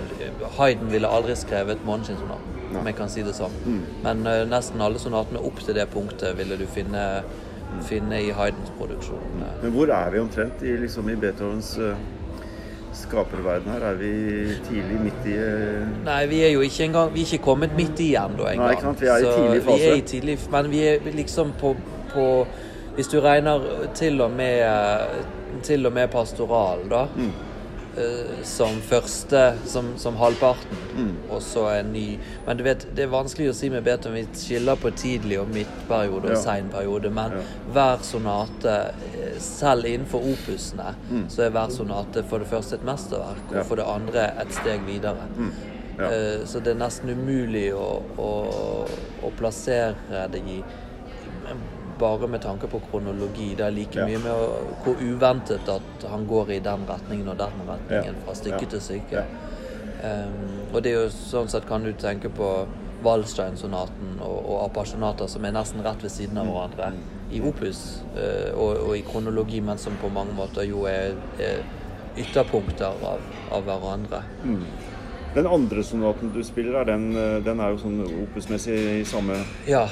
Hayden 0.58 0.90
ville 0.92 1.08
aldri 1.08 1.34
skrevet 1.36 1.84
Måneskinnsonaten, 1.84 2.76
om 2.78 2.86
jeg 2.86 2.96
kan 2.96 3.08
si 3.08 3.22
det 3.22 3.34
sånn. 3.34 3.52
Mm. 3.66 3.82
Men 4.02 4.26
uh, 4.26 4.44
nesten 4.48 4.80
alle 4.80 4.98
sonatene 4.98 5.42
opp 5.44 5.58
til 5.60 5.74
det 5.74 5.88
punktet 5.90 6.36
ville 6.38 6.56
du 6.56 6.66
finne, 6.66 7.22
Mm. 7.22 7.50
Finne 7.86 8.22
i 8.22 8.30
Haydns 8.34 8.72
produksjon. 8.78 9.44
Men 9.62 9.74
hvor 9.74 9.92
er 9.94 10.10
vi 10.10 10.18
omtrent 10.22 10.62
i, 10.62 10.76
liksom, 10.80 11.08
i 11.10 11.16
Beethovens 11.20 11.72
eh, 11.78 11.98
skaperverden 12.96 13.72
her? 13.72 13.86
Er 13.90 13.98
vi 14.00 14.12
tidlig 14.68 15.00
midt 15.04 15.28
i 15.30 15.36
eh, 15.38 15.90
Nei, 16.06 16.22
vi 16.30 16.40
er 16.46 16.54
jo 16.54 16.64
ikke 16.66 16.84
engang 16.88 17.14
Vi 17.14 17.24
er 17.24 17.34
ikke 17.34 17.44
kommet 17.44 17.76
midt 17.76 18.00
i 18.00 18.14
ennå 18.18 18.48
engang. 18.50 18.64
Nei, 18.66 18.72
ikke 18.76 18.88
sant? 18.88 19.00
Vi 19.02 19.06
er 19.10 19.20
i 19.20 19.36
tidlig 19.36 19.62
fase. 19.66 19.76
Vi 19.76 19.90
er 19.90 20.00
i 20.00 20.08
tidlig, 20.14 20.38
men 20.50 20.70
vi 20.72 20.82
er 20.88 21.12
liksom 21.14 21.54
på, 21.60 21.74
på 22.14 22.26
Hvis 22.96 23.08
du 23.12 23.20
regner 23.20 23.68
til 23.94 24.20
og 24.20 24.30
med 24.30 25.62
Til 25.62 25.86
og 25.86 25.92
med 25.92 26.08
pastoral, 26.08 26.84
da. 26.90 27.06
Mm. 27.16 27.32
Eh, 27.97 28.42
Som 28.44 28.80
første 28.80 29.59
Som, 29.66 29.97
som 29.99 30.16
halvparten. 30.16 30.76
Mm. 30.97 31.16
Og 31.30 31.40
så 31.42 31.64
en 31.80 31.92
ny 31.92 32.18
Men 32.47 32.56
du 32.56 32.64
vet, 32.64 32.87
det 32.94 33.04
er 33.04 33.12
vanskelig 33.12 33.50
å 33.50 33.54
si 33.54 33.70
med 33.70 33.85
Beethoven. 33.85 34.16
Vi 34.20 34.40
skiller 34.42 34.76
på 34.76 34.90
tidlig 34.97 35.38
og 35.40 35.49
midtperiode 35.54 36.25
og 36.30 36.37
Ja. 36.37 36.40
sein 36.42 36.68
periode. 36.70 37.11
Men 37.11 37.32
Ja. 37.32 37.42
hver 37.73 38.02
sonate, 38.02 38.76
eh, 39.14 39.38
selv 39.38 39.85
innenfor 39.85 40.20
opusene, 40.23 40.94
så 41.28 41.42
er 41.47 41.50
hver 41.50 41.70
sonate 41.70 42.25
for 42.25 42.38
det 42.38 42.49
første 42.49 42.75
et 42.75 42.85
mesterverk, 42.85 43.44
og 43.50 43.56
Ja. 43.56 43.62
for 43.62 43.76
det 43.76 43.85
andre 43.87 44.32
et 44.40 44.52
steg 44.52 44.80
videre. 44.87 45.28
Ja. 45.99 46.04
Eh, 46.11 46.44
Så 46.47 46.61
det 46.62 46.68
er 46.76 46.78
nesten 46.85 47.11
umulig 47.11 47.73
å, 47.75 48.02
å, 48.18 48.88
å 49.23 49.30
plassere 49.37 49.94
det 50.30 50.40
i 50.49 50.62
bare 52.00 52.26
med 52.28 52.40
tanke 52.42 52.66
på 52.73 52.80
kronologi. 52.90 53.52
Det 53.57 53.66
er 53.66 53.71
like 53.76 53.95
Ja. 54.00 54.07
mye 54.09 54.19
med 54.19 54.33
å, 54.33 54.75
hvor 54.85 54.97
uventet 55.00 55.69
at 55.69 56.07
han 56.11 56.26
går 56.26 56.50
i 56.57 56.59
den 56.64 56.87
retningen 56.88 57.28
og 57.28 57.38
den 57.38 57.64
retningen 57.69 58.16
fra 58.25 58.35
stykke 58.35 58.62
Ja. 58.64 58.69
til 58.75 58.80
stykke. 58.80 59.25
Um, 60.00 60.75
og 60.75 60.83
det 60.83 60.92
er 60.95 61.02
jo 61.02 61.09
sånn 61.12 61.49
sett 61.52 61.66
kan 61.69 61.83
du 61.85 61.92
tenke 61.92 62.30
på 62.33 62.66
Wallstein-sonaten 63.04 64.19
og, 64.21 64.38
og 64.50 64.62
Apasjonata, 64.71 65.26
som 65.28 65.45
er 65.45 65.52
nesten 65.52 65.83
rett 65.85 66.02
ved 66.02 66.11
siden 66.12 66.38
av 66.40 66.47
Mm. 66.47 66.52
hverandre 66.52 66.92
i 67.33 67.40
opus 67.40 68.00
uh, 68.16 68.50
og, 68.59 68.76
og 68.88 68.97
i 68.97 69.02
kronologi, 69.07 69.61
men 69.61 69.78
som 69.78 69.92
på 70.00 70.09
mange 70.12 70.33
måter 70.37 70.64
jo 70.66 70.85
er, 70.88 71.14
er 71.38 71.61
ytterpunkter 72.16 72.87
av, 73.07 73.21
av 73.52 73.62
hverandre. 73.69 74.23
Den 75.35 75.47
andre 75.47 75.83
sonaten 75.87 76.33
du 76.35 76.42
spiller, 76.42 76.80
er 76.80 76.85
den, 76.88 77.04
eh, 77.16 77.37
den 77.47 77.61
er 77.62 77.71
jo 77.71 77.76
sånn 77.85 78.00
opusmessig 78.25 78.75
i 79.00 79.04
samme 79.07 79.37
Ja, 79.69 79.85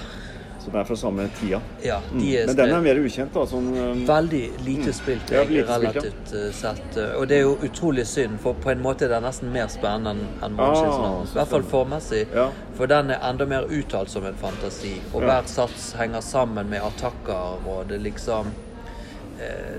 Den 0.68 0.80
er 0.80 0.84
fra 0.84 0.96
samme 0.96 1.28
tida. 1.40 1.60
ja 1.82 2.00
de 2.12 2.37
er 2.37 2.46
Men 2.46 2.56
den 2.56 2.75
er 2.75 2.80
mer 2.84 3.00
ukjent, 3.00 3.32
da. 3.34 3.46
Sånn, 3.46 3.70
Veldig 4.06 4.42
lite 4.66 4.92
spilt, 4.92 5.30
egentlig, 5.32 5.62
lite 5.62 5.66
spilt, 5.66 5.68
ja. 5.68 5.78
relativt 5.78 6.32
eh, 6.34 6.52
sett. 6.52 6.96
eh, 6.96 7.14
Og 7.20 7.28
det 7.28 7.37
er 7.38 7.42
jo 7.46 7.56
utrolig 7.64 8.06
synd, 8.06 8.38
for 8.42 8.54
på 8.54 8.70
en 8.70 8.82
måte 8.84 9.04
er 9.08 9.14
den 9.16 9.22
nesten 9.28 9.52
mer 9.52 9.68
spennende 9.72 10.28
enn 10.44 10.56
Måneskinn. 10.58 11.08
Ah, 11.08 11.25
I 11.25 11.38
hvert 11.40 11.52
fall 11.56 11.66
formessig. 11.72 12.25
Ja. 12.34 12.48
For 12.76 12.87
den 12.87 13.10
er 13.10 13.25
enda 13.30 13.46
mer 13.46 13.64
uttalt 13.68 14.10
som 14.12 14.26
en 14.28 14.34
fantasi. 14.38 14.94
Og 15.12 15.22
hver 15.25 15.46
sats 15.50 15.92
henger 15.98 16.20
sammen 16.20 16.68
med 16.70 16.82
attakker, 16.84 17.62
og 17.66 17.87
det 17.88 18.00
liksom 18.04 18.52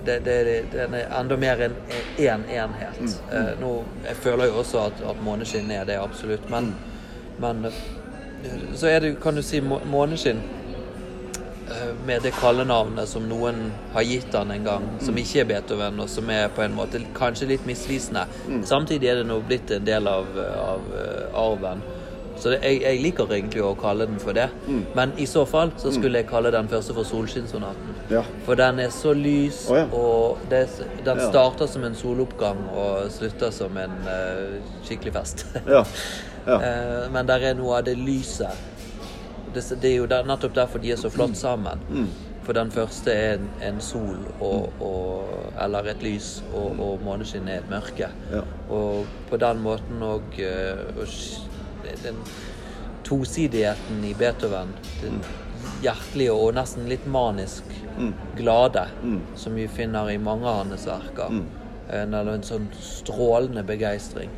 det, 0.06 0.20
det, 0.24 0.64
Den 0.72 0.94
er 0.94 1.20
enda 1.20 1.38
mer 1.38 1.62
en 1.62 1.74
én 2.18 2.44
enhet. 2.50 3.00
Mm. 3.00 3.14
Mm. 3.32 3.60
Nå, 3.62 3.84
jeg 4.08 4.16
føler 4.16 4.46
jo 4.46 4.60
også 4.62 4.86
at, 4.88 5.02
at 5.10 5.24
Måneskinn 5.24 5.72
er 5.72 5.84
det, 5.86 5.98
absolutt. 6.00 6.50
Men, 6.50 6.74
men 7.40 7.66
eh, 7.66 7.82
så 8.76 8.88
det, 9.00 9.18
kan 9.22 9.36
du 9.36 9.42
si, 9.44 9.60
Måneskinn 9.62 10.40
med 12.06 12.22
det 12.26 12.32
kallenavnet 12.38 13.08
som 13.10 13.26
noen 13.30 13.72
har 13.94 14.02
gitt 14.08 14.34
han 14.34 14.52
en 14.52 14.64
gang, 14.68 14.88
som 15.04 15.18
ikke 15.18 15.42
er 15.44 15.48
Beethoven, 15.54 16.00
og 16.00 16.10
som 16.10 16.30
er 16.34 16.48
på 16.56 16.62
en 16.66 16.76
måte 16.78 17.02
kanskje 17.18 17.48
litt 17.54 17.66
misvisende. 17.70 18.26
Samtidig 18.66 19.10
er 19.12 19.22
det 19.22 19.28
nå 19.30 19.40
blitt 19.48 19.72
en 19.72 19.86
del 19.88 20.08
av, 20.08 20.28
av 20.60 20.94
eh, 21.00 21.40
arven. 21.40 21.82
Så 22.40 22.54
det, 22.54 22.62
jeg, 22.64 22.78
jeg 22.86 23.02
liker 23.04 23.28
egentlig 23.36 23.60
å 23.68 23.74
kalle 23.76 24.06
den 24.08 24.20
for 24.24 24.32
det. 24.38 24.46
Men 24.96 25.12
i 25.20 25.26
så 25.28 25.42
fall 25.50 25.74
så 25.82 25.92
skulle 25.92 26.22
jeg 26.22 26.30
kalle 26.30 26.54
den 26.56 26.70
første 26.72 26.94
for 26.96 27.04
Solskinnssonaten. 27.04 27.98
Ja. 28.14 28.22
For 28.46 28.56
den 28.56 28.80
er 28.80 28.94
så 28.96 29.12
lys, 29.14 29.66
oh, 29.68 29.76
ja. 29.76 29.84
og 29.92 30.46
det, 30.50 30.62
den 31.04 31.20
Ja. 31.20 31.28
starter 31.28 31.68
som 31.68 31.84
en 31.84 31.98
soloppgang 32.00 32.62
og 32.72 33.12
slutter 33.12 33.52
som 33.52 33.76
en 33.78 33.92
uh, 34.08 34.56
skikkelig 34.88 35.14
fest. 35.20 35.46
ja. 35.68 35.84
ja. 35.84 35.84
Eh, 36.50 37.12
Men 37.12 37.28
der 37.28 37.44
er 37.50 37.54
noe 37.60 37.76
av 37.78 37.84
det 37.86 37.98
lyset. 38.00 38.56
Det, 39.54 39.64
det 39.82 39.92
er 39.92 39.96
jo 39.96 40.06
der, 40.10 40.26
nettopp 40.30 40.56
derfor 40.56 40.82
de 40.84 40.92
er 40.92 41.00
så 41.02 41.10
flott 41.10 41.38
sammen. 41.38 41.82
For 42.44 42.54
den 42.58 42.72
første 42.72 43.14
er 43.14 43.34
en, 43.38 43.50
en 43.62 43.82
sol 43.82 44.18
og, 44.42 44.74
og, 44.82 45.34
eller 45.62 45.92
et 45.92 46.02
lys, 46.02 46.44
og, 46.54 46.80
og 46.80 47.04
måneskinnet 47.06 47.54
er 47.54 47.60
et 47.64 47.70
mørke. 47.70 48.10
Ja. 48.32 48.42
Og 48.74 49.06
på 49.30 49.38
den 49.38 49.62
måten 49.62 50.02
og, 50.06 50.40
eh, 50.40 51.04
den 52.04 52.18
tosidigheten 53.06 54.04
i 54.06 54.14
Beethoven, 54.18 54.74
den 55.02 55.22
hjertelige 55.84 56.34
og 56.34 56.54
nesten 56.58 56.90
litt 56.90 57.06
manisk 57.10 57.64
glade, 58.38 58.86
som 59.36 59.56
vi 59.56 59.68
finner 59.68 60.10
i 60.12 60.18
mange 60.18 60.48
av 60.48 60.64
hans 60.64 60.86
verker. 60.88 61.34
En, 61.90 62.14
eller 62.14 62.36
en 62.38 62.44
sånn 62.46 62.68
strålende 62.78 63.64
begeistring 63.66 64.30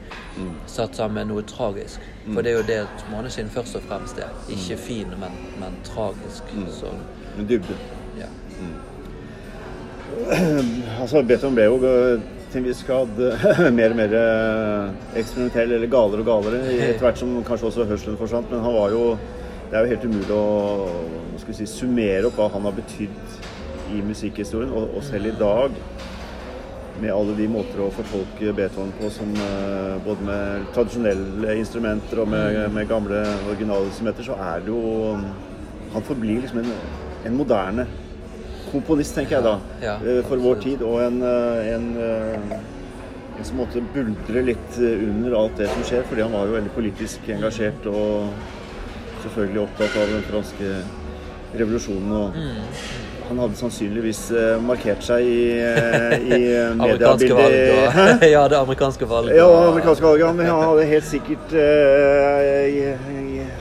satt 0.71 0.95
sammen 0.95 1.17
med 1.19 1.33
noe 1.33 1.43
tragisk. 1.43 2.03
For 2.29 2.39
det 2.45 2.53
er 2.53 2.59
jo 2.61 2.67
det 2.69 2.77
et 2.85 3.03
måneskinn 3.11 3.51
først 3.51 3.75
og 3.75 3.83
fremst 3.89 4.21
er. 4.23 4.31
Ikke 4.55 4.77
fin, 4.79 5.11
men, 5.19 5.35
men 5.59 5.75
tragisk. 5.87 6.47
Så, 6.71 6.93
en 7.37 7.49
dybde. 7.49 7.75
ja. 8.21 8.29
Altså, 11.01 11.23
Beethoven 11.23 11.55
ble 11.55 11.65
jo 11.65 11.77
eh, 11.87 12.23
til 12.51 12.61
en 12.61 12.67
viss 12.67 12.81
grad 12.87 13.19
eh, 13.23 13.61
mer 13.77 13.93
og 13.93 13.99
mer 13.99 14.15
eh, 14.17 14.97
eksperimentell, 15.21 15.75
eller 15.77 15.91
galere 15.91 16.23
og 16.23 16.27
galere, 16.27 16.61
etter 16.89 17.05
hvert 17.05 17.21
som 17.21 17.37
kanskje 17.47 17.69
også 17.71 17.87
hørselen 17.89 18.19
forsvant. 18.19 18.51
Men 18.51 18.65
han 18.65 18.75
var 18.79 18.95
jo 18.95 19.05
Det 19.71 19.77
er 19.79 19.85
jo 19.85 19.91
helt 19.93 20.03
umulig 20.03 20.35
å 20.35 21.51
si, 21.55 21.65
summere 21.69 22.27
opp 22.27 22.35
hva 22.35 22.49
han 22.51 22.65
har 22.67 22.73
betydd 22.75 23.35
i 23.95 24.01
musikkhistorien. 24.03 24.73
Og, 24.75 24.97
og 24.99 25.05
selv 25.07 25.29
i 25.29 25.35
dag, 25.39 25.77
med 27.01 27.11
alle 27.13 27.33
de 27.37 27.47
måter 27.49 27.81
å 27.81 27.89
fortolke 27.95 28.53
Beethoven 28.57 28.91
på, 28.99 29.09
som 29.13 29.31
eh, 29.33 29.95
både 30.05 30.27
med 30.27 30.67
tradisjonelle 30.75 31.55
instrumenter 31.57 32.21
og 32.21 32.29
med, 32.29 32.59
med 32.75 32.89
gamle 32.89 33.23
originalinstrumenter, 33.49 34.27
så 34.27 34.37
er 34.37 34.61
det 34.65 34.73
jo 34.73 35.17
Han 35.91 36.05
forblir 36.07 36.39
liksom 36.39 36.61
en, 36.61 36.69
en 37.27 37.33
moderne 37.35 37.83
komponist, 38.71 39.15
tenker 39.17 39.35
jeg 39.37 39.43
da, 39.43 39.57
Ja, 39.83 39.97
ja, 39.99 40.21
for 40.29 40.39
vår 40.39 40.61
tid. 40.63 40.83
Og 40.87 41.01
en, 41.03 41.17
eh, 41.27 41.73
en, 41.73 41.89
eh, 41.99 42.55
en 43.37 43.47
som 43.47 43.59
måtte 43.59 43.83
buldre 43.93 44.45
litt 44.47 44.79
eh, 44.79 45.03
under 45.09 45.35
alt 45.41 45.59
det 45.59 45.67
som 45.73 45.83
skjer, 45.89 46.05
fordi 46.07 46.23
han 46.23 46.35
var 46.35 46.47
jo 46.47 46.55
veldig 46.55 46.73
politisk 46.77 47.27
engasjert 47.35 47.87
og 47.91 48.31
selvfølgelig 49.25 49.63
opptatt 49.65 49.97
av 49.99 50.15
den 50.15 50.27
franske 50.29 50.73
revolusjonen. 51.59 52.11
og 52.21 52.39
Mm. 52.39 52.61
Han 53.31 53.39
hadde 53.39 53.55
sannsynligvis 53.55 54.25
eh, 54.35 54.57
markert 54.59 55.05
seg 55.07 55.23
i, 55.23 55.43
eh, 55.55 56.15
i 56.19 56.39
eh, 56.59 56.73
mediebildet. 56.75 57.29
Ja, 58.33 58.41
det 58.51 58.57
amerikanske 58.59 59.07
valget. 59.07 59.37
Ja, 59.37 59.45
det 59.47 59.69
amerikanske 59.69 60.03
valget. 60.05 60.35
men 60.35 60.49
han 60.51 60.63
hadde 60.67 60.87
helt 60.89 61.07
sikkert 61.07 61.53
uh, 61.55 63.05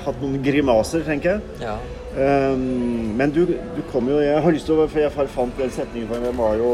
hatt 0.03 0.19
noen 0.25 0.43
grimaser, 0.43 1.05
tenker 1.07 1.37
jeg. 1.37 1.63
Ja. 1.63 1.77
Um, 2.11 3.15
men 3.15 3.31
du, 3.31 3.45
du 3.47 3.79
kom 3.93 4.09
jo 4.11 4.17
Jeg 4.19 4.41
har 4.43 4.51
lyst 4.51 4.67
til 4.67 4.81
å 4.83 4.87
For 4.91 4.99
jeg 4.99 5.29
fant 5.31 5.61
den 5.61 5.71
setningen, 5.71 6.09
for 6.11 6.25
den 6.25 6.35
var 6.35 6.57
jo 6.59 6.73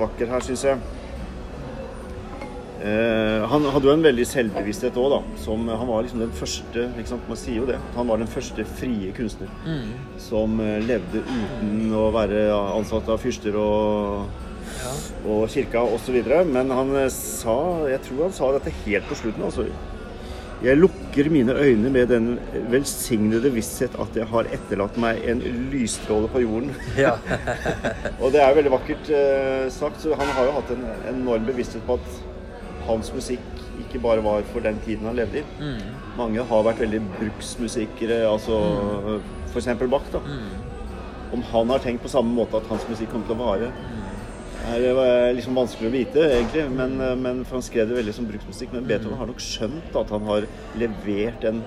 vakker 0.00 0.32
her, 0.32 0.46
syns 0.46 0.64
jeg. 0.64 0.80
Eh, 2.86 3.44
han 3.50 3.64
hadde 3.72 3.88
jo 3.88 3.94
en 3.96 4.04
veldig 4.04 4.24
selvbevissthet 4.30 4.98
òg, 5.00 5.08
da. 5.16 5.20
Som, 5.42 5.64
han 5.66 5.88
var 5.88 6.04
liksom 6.06 6.20
den 6.22 6.34
første? 6.38 6.84
Man 7.26 7.38
sier 7.40 7.58
jo 7.62 7.66
det. 7.70 7.80
Han 7.96 8.06
var 8.10 8.20
den 8.22 8.30
første 8.30 8.66
frie 8.78 9.10
kunstner 9.16 9.50
som 10.22 10.60
eh, 10.62 10.76
levde 10.86 11.24
uten 11.26 11.90
å 11.96 12.08
være 12.14 12.44
ansatt 12.76 13.10
av 13.12 13.22
fyrster 13.24 13.58
og, 13.58 14.44
Ja. 14.76 14.92
og 15.32 15.48
kirka 15.50 15.82
osv. 15.96 16.20
Men 16.52 16.70
han 16.74 16.94
eh, 17.00 17.10
sa 17.10 17.56
Jeg 17.90 18.02
tror 18.06 18.26
han 18.28 18.34
sa 18.38 18.52
dette 18.58 18.74
helt 18.84 19.10
på 19.10 19.18
slutten. 19.24 19.46
altså 19.50 19.66
jeg 20.64 20.78
lukker 20.80 21.26
mine 21.28 21.52
øyne 21.52 21.90
med 21.92 22.08
den 22.08 22.38
velsignede 22.72 23.50
visshet 23.52 23.92
at 24.00 24.14
jeg 24.16 24.24
har 24.30 24.46
etterlatt 24.56 24.96
meg 24.96 25.18
en 25.28 25.42
lysstråle 25.72 26.30
på 26.32 26.40
jorden. 26.46 26.70
Ja. 26.96 27.10
Og 28.22 28.32
det 28.32 28.40
er 28.40 28.54
veldig 28.56 28.72
vakkert 28.72 29.10
eh, 29.12 29.66
sagt, 29.74 30.00
så 30.00 30.16
han 30.16 30.32
har 30.38 30.48
jo 30.48 30.54
hatt 30.56 30.72
en 30.72 30.86
enorm 31.12 31.44
bevissthet 31.44 31.84
på 31.86 31.98
at 32.00 32.08
hans 32.88 33.12
musikk 33.14 33.40
ikke 33.84 34.00
bare 34.02 34.22
var 34.24 34.42
for 34.52 34.64
den 34.64 34.78
tiden 34.86 35.06
han 35.06 35.18
levde 35.18 35.42
i. 35.42 35.44
Mange 36.16 36.42
har 36.48 36.62
vært 36.64 36.80
veldig 36.80 37.02
bruksmusikere, 37.18 38.22
altså 38.30 38.56
f.eks. 39.52 39.68
Bach. 39.90 40.08
da. 40.12 40.22
Om 41.36 41.42
han 41.52 41.70
har 41.74 41.82
tenkt 41.84 42.02
på 42.06 42.08
samme 42.12 42.32
måte 42.32 42.56
at 42.56 42.68
hans 42.70 42.86
musikk 42.88 43.10
kommer 43.12 43.26
til 43.28 43.36
å 43.36 43.44
vare, 43.44 43.70
er 44.66 44.84
eh, 44.90 45.32
liksom 45.36 45.54
vanskelig 45.58 45.90
å 45.90 45.94
vite, 45.94 46.22
egentlig. 46.38 46.64
Men, 46.74 47.00
eh, 47.00 47.16
men 47.18 47.42
for 47.44 47.60
han 47.60 47.66
skrev 47.66 47.90
det 47.90 47.98
veldig 48.00 48.14
som 48.16 48.26
bruksmusikk. 48.26 48.72
Men 48.74 48.86
Beethoven 48.88 49.18
har 49.20 49.28
nok 49.30 49.42
skjønt 49.42 49.98
at 50.00 50.10
han 50.14 50.26
har 50.26 50.46
levert 50.80 51.46
en, 51.50 51.60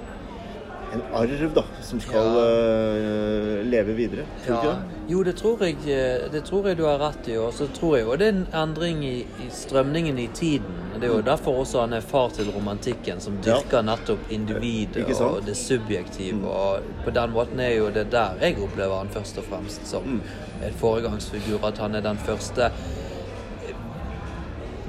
en 0.96 1.04
arv 1.16 1.46
da, 1.56 1.64
som 1.86 2.02
skal 2.04 2.40
eh, 2.42 3.64
leve 3.70 3.96
videre. 3.98 4.26
Tror 4.44 4.52
du 4.52 4.60
ikke 4.60 4.76
det? 4.76 5.02
Jo, 5.14 5.24
det 5.24 5.36
tror, 5.40 5.64
jeg, 5.66 6.00
det 6.34 6.44
tror 6.50 6.68
jeg 6.70 6.80
du 6.82 6.86
har 6.90 7.00
rett 7.02 7.32
i. 7.32 7.38
Og 7.40 7.54
så 7.56 7.70
tror 7.76 7.98
jeg 7.98 8.08
jo 8.08 8.20
det 8.20 8.32
er 8.32 8.38
en 8.38 8.46
endring 8.66 9.04
i, 9.08 9.18
i 9.46 9.50
strømningen 9.54 10.20
i 10.20 10.30
tiden. 10.36 10.89
Det 11.00 11.08
er 11.08 11.14
jo 11.14 11.22
derfor 11.22 11.60
også 11.62 11.82
han 11.86 11.94
er 11.94 12.02
far 12.04 12.30
til 12.36 12.50
romantikken, 12.52 13.22
som 13.24 13.38
dyrker 13.46 13.82
nettopp 13.88 14.32
individet 14.36 15.06
og 15.22 15.46
det 15.46 15.56
subjektive. 15.58 16.48
Og 16.48 16.80
på 17.06 17.14
den 17.16 17.32
måten 17.32 17.60
er 17.64 17.76
jo 17.78 17.90
det 17.96 18.10
der 18.12 18.36
jeg 18.42 18.58
opplever 18.64 18.98
han 18.98 19.10
først 19.14 19.38
og 19.38 19.44
fremst 19.48 19.88
som 19.88 20.22
en 20.66 20.74
foregangsfigur. 20.82 21.64
At 21.68 21.78
han 21.78 21.96
er 21.96 22.02
den 22.02 22.18
første 22.18 22.72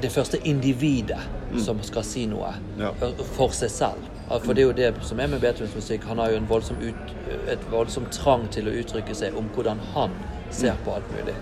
det 0.00 0.10
første 0.12 0.38
individet 0.48 1.20
som 1.58 1.82
skal 1.82 2.04
si 2.04 2.26
noe 2.26 2.54
Ja. 2.78 2.90
for 3.36 3.48
seg 3.52 3.70
selv. 3.70 4.10
For 4.44 4.52
det 4.54 4.62
er 4.62 4.66
jo 4.66 4.72
det 4.72 5.04
som 5.04 5.20
er 5.20 5.26
med 5.26 5.40
Beethovens 5.40 5.74
musikk. 5.74 6.04
Han 6.04 6.18
har 6.18 6.30
jo 6.30 6.36
en 6.36 6.48
voldsom 6.48 6.76
ut, 6.76 7.14
et 7.48 7.70
voldsom 7.70 8.06
trang 8.10 8.48
til 8.50 8.68
å 8.68 8.70
uttrykke 8.80 9.14
seg 9.14 9.36
om 9.36 9.48
hvordan 9.54 9.78
han 9.94 10.10
ser 10.50 10.74
på 10.84 10.94
alt 10.94 11.10
mulig. 11.10 11.34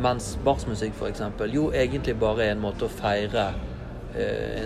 Mens 0.00 0.38
barsmusikk, 0.44 0.94
for 0.94 1.06
f.eks. 1.06 1.52
jo 1.54 1.70
egentlig 1.72 2.18
bare 2.20 2.44
er 2.46 2.52
en 2.52 2.60
måte 2.60 2.84
å 2.84 2.88
feire 2.88 3.52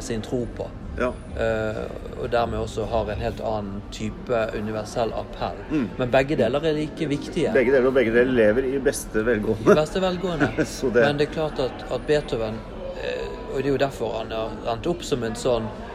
sin 0.00 0.22
tro 0.22 0.46
på. 0.56 0.66
Ja. 0.98 1.10
Eh, 1.36 1.82
og 2.22 2.30
dermed 2.32 2.58
også 2.58 2.86
har 2.88 3.10
en 3.12 3.20
helt 3.20 3.40
annen 3.44 3.82
type 3.92 4.38
universell 4.56 5.12
appell. 5.12 5.58
Men 5.98 6.10
begge 6.10 6.36
deler 6.40 6.64
er 6.64 6.72
like 6.78 7.06
viktige. 7.10 7.52
Begge 7.52 7.72
deler 7.74 7.86
og 7.90 7.94
begge 7.98 8.14
deler 8.14 8.32
lever 8.32 8.64
i 8.74 8.78
beste 8.78 9.22
velgående. 9.26 9.72
I 9.72 9.74
beste 9.82 10.00
velgående. 10.00 10.48
Det- 10.56 10.94
Men 11.04 11.16
det 11.20 11.28
er 11.28 11.32
klart 11.34 11.58
at, 11.60 11.84
at 11.92 12.06
Beethoven 12.06 12.54
eh, 13.02 13.26
Og 13.52 13.58
det 13.62 13.66
er 13.66 13.72
jo 13.74 13.76
derfor 13.86 14.18
han 14.18 14.30
har 14.32 14.72
endt 14.72 14.86
opp 14.86 15.02
som 15.04 15.22
en 15.24 15.34
sånn 15.36 15.64
eh, 15.64 15.68
eh, 15.68 15.85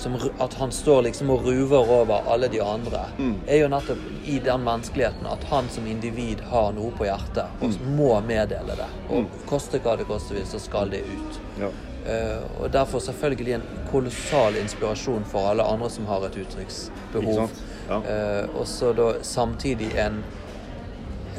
som, 0.00 0.14
At 0.38 0.54
han 0.54 0.72
står 0.72 1.02
liksom 1.02 1.30
og 1.30 1.44
ruver 1.44 1.90
over 2.00 2.22
alle 2.32 2.48
de 2.48 2.60
andre, 2.64 3.02
er 3.46 3.60
jo 3.60 3.68
nettopp 3.68 3.98
i 4.24 4.38
den 4.44 4.64
menneskeligheten 4.64 5.26
at 5.28 5.44
han 5.50 5.68
som 5.68 5.86
individ 5.86 6.40
har 6.50 6.72
noe 6.76 6.90
på 6.96 7.04
hjertet 7.08 7.60
og 7.60 7.76
må 7.98 8.14
meddele 8.24 8.76
det. 8.78 8.88
Og 9.12 9.28
koste 9.50 9.80
hva 9.84 9.96
det 10.00 10.08
koste 10.08 10.34
vil, 10.38 10.46
så 10.48 10.60
skal 10.62 10.90
det 10.92 11.02
ut. 11.04 11.40
Ja. 11.60 11.70
Uh, 12.00 12.62
og 12.62 12.70
derfor 12.72 13.02
selvfølgelig 13.04 13.52
en 13.58 13.66
kolossal 13.90 14.56
inspirasjon 14.56 15.24
for 15.28 15.50
alle 15.50 15.66
andre 15.68 15.90
som 15.92 16.06
har 16.08 16.24
et 16.30 16.38
uttrykksbehov. 16.40 17.50
Ja. 17.90 17.98
Uh, 18.00 18.56
og 18.60 18.64
så 18.68 18.94
da 18.96 19.10
samtidig 19.22 19.90
en, 20.00 20.22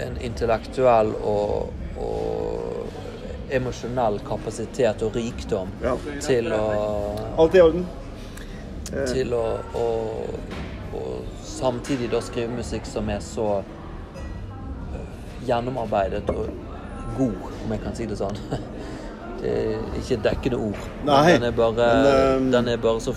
en 0.05 0.19
intellektuell 0.21 1.15
og, 1.17 1.73
og 1.97 2.93
emosjonell 3.51 4.19
kapasitet 4.27 5.01
og 5.01 5.17
rikdom 5.17 5.73
Ja. 5.83 5.95
til 6.21 6.53
å 6.53 6.61
Alt 7.41 7.55
i 7.57 7.61
orden. 7.65 7.87
Til 9.13 9.33
å, 9.33 9.45
å, 9.77 9.85
å 10.97 11.03
samtidig 11.45 12.09
da 12.11 12.19
skrive 12.21 12.51
musikk 12.57 12.85
som 12.89 13.09
er 13.09 13.19
så 13.23 13.45
øh, 13.61 15.13
gjennomarbeidet 15.47 16.29
og 16.33 16.49
god, 17.17 17.37
om 17.65 17.71
jeg 17.75 17.81
kan 17.83 17.95
si 17.97 18.05
det 18.09 18.17
sånn. 18.21 18.37
Det 19.41 19.49
er 19.57 19.79
ikke 19.97 20.19
dekkende 20.21 20.57
ord. 20.61 20.81
Nei, 21.07 21.31
den 21.33 21.47
er 21.47 21.53
bare, 21.57 21.73
men, 21.73 22.09
øhm, 22.13 22.49
den 22.53 22.67
er 22.69 22.77
bare 22.77 23.01
så 23.01 23.15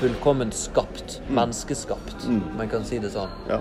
fullkomment 0.00 0.56
skapt. 0.58 1.20
Menneskeskapt, 1.30 2.24
om 2.26 2.58
jeg 2.58 2.70
kan 2.72 2.82
si 2.88 2.98
det 2.98 3.12
sånn. 3.14 3.30
Ja. 3.46 3.60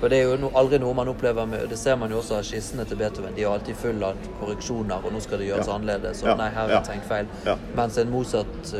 For 0.00 0.10
det 0.10 0.18
er 0.18 0.32
jo 0.32 0.40
no, 0.42 0.50
aldri 0.58 0.80
noe 0.82 0.96
man 0.98 1.06
opplever 1.12 1.46
med 1.46 1.68
Det 1.70 1.78
ser 1.78 1.94
man 1.96 2.10
jo 2.10 2.18
også 2.18 2.40
av 2.40 2.48
skissene 2.48 2.82
til 2.90 2.98
Beethoven. 2.98 3.36
De 3.36 3.44
er 3.46 3.52
alltid 3.54 3.78
full 3.78 4.02
av 4.02 4.18
korreksjoner, 4.40 4.98
og 5.06 5.14
nå 5.14 5.22
skal 5.22 5.38
det 5.38 5.46
gjøres 5.52 5.70
Ja. 5.70 5.76
annerledes. 5.78 6.24
Og 6.24 6.28
Ja. 6.32 6.34
nei, 6.42 6.48
her 6.56 6.64
er 6.66 6.74
Ja. 6.74 6.80
tenkt 6.90 7.06
feil. 7.06 7.26
Ja. 7.46 7.54
Mens 7.76 7.98
en 8.02 8.10
Mozart, 8.10 8.74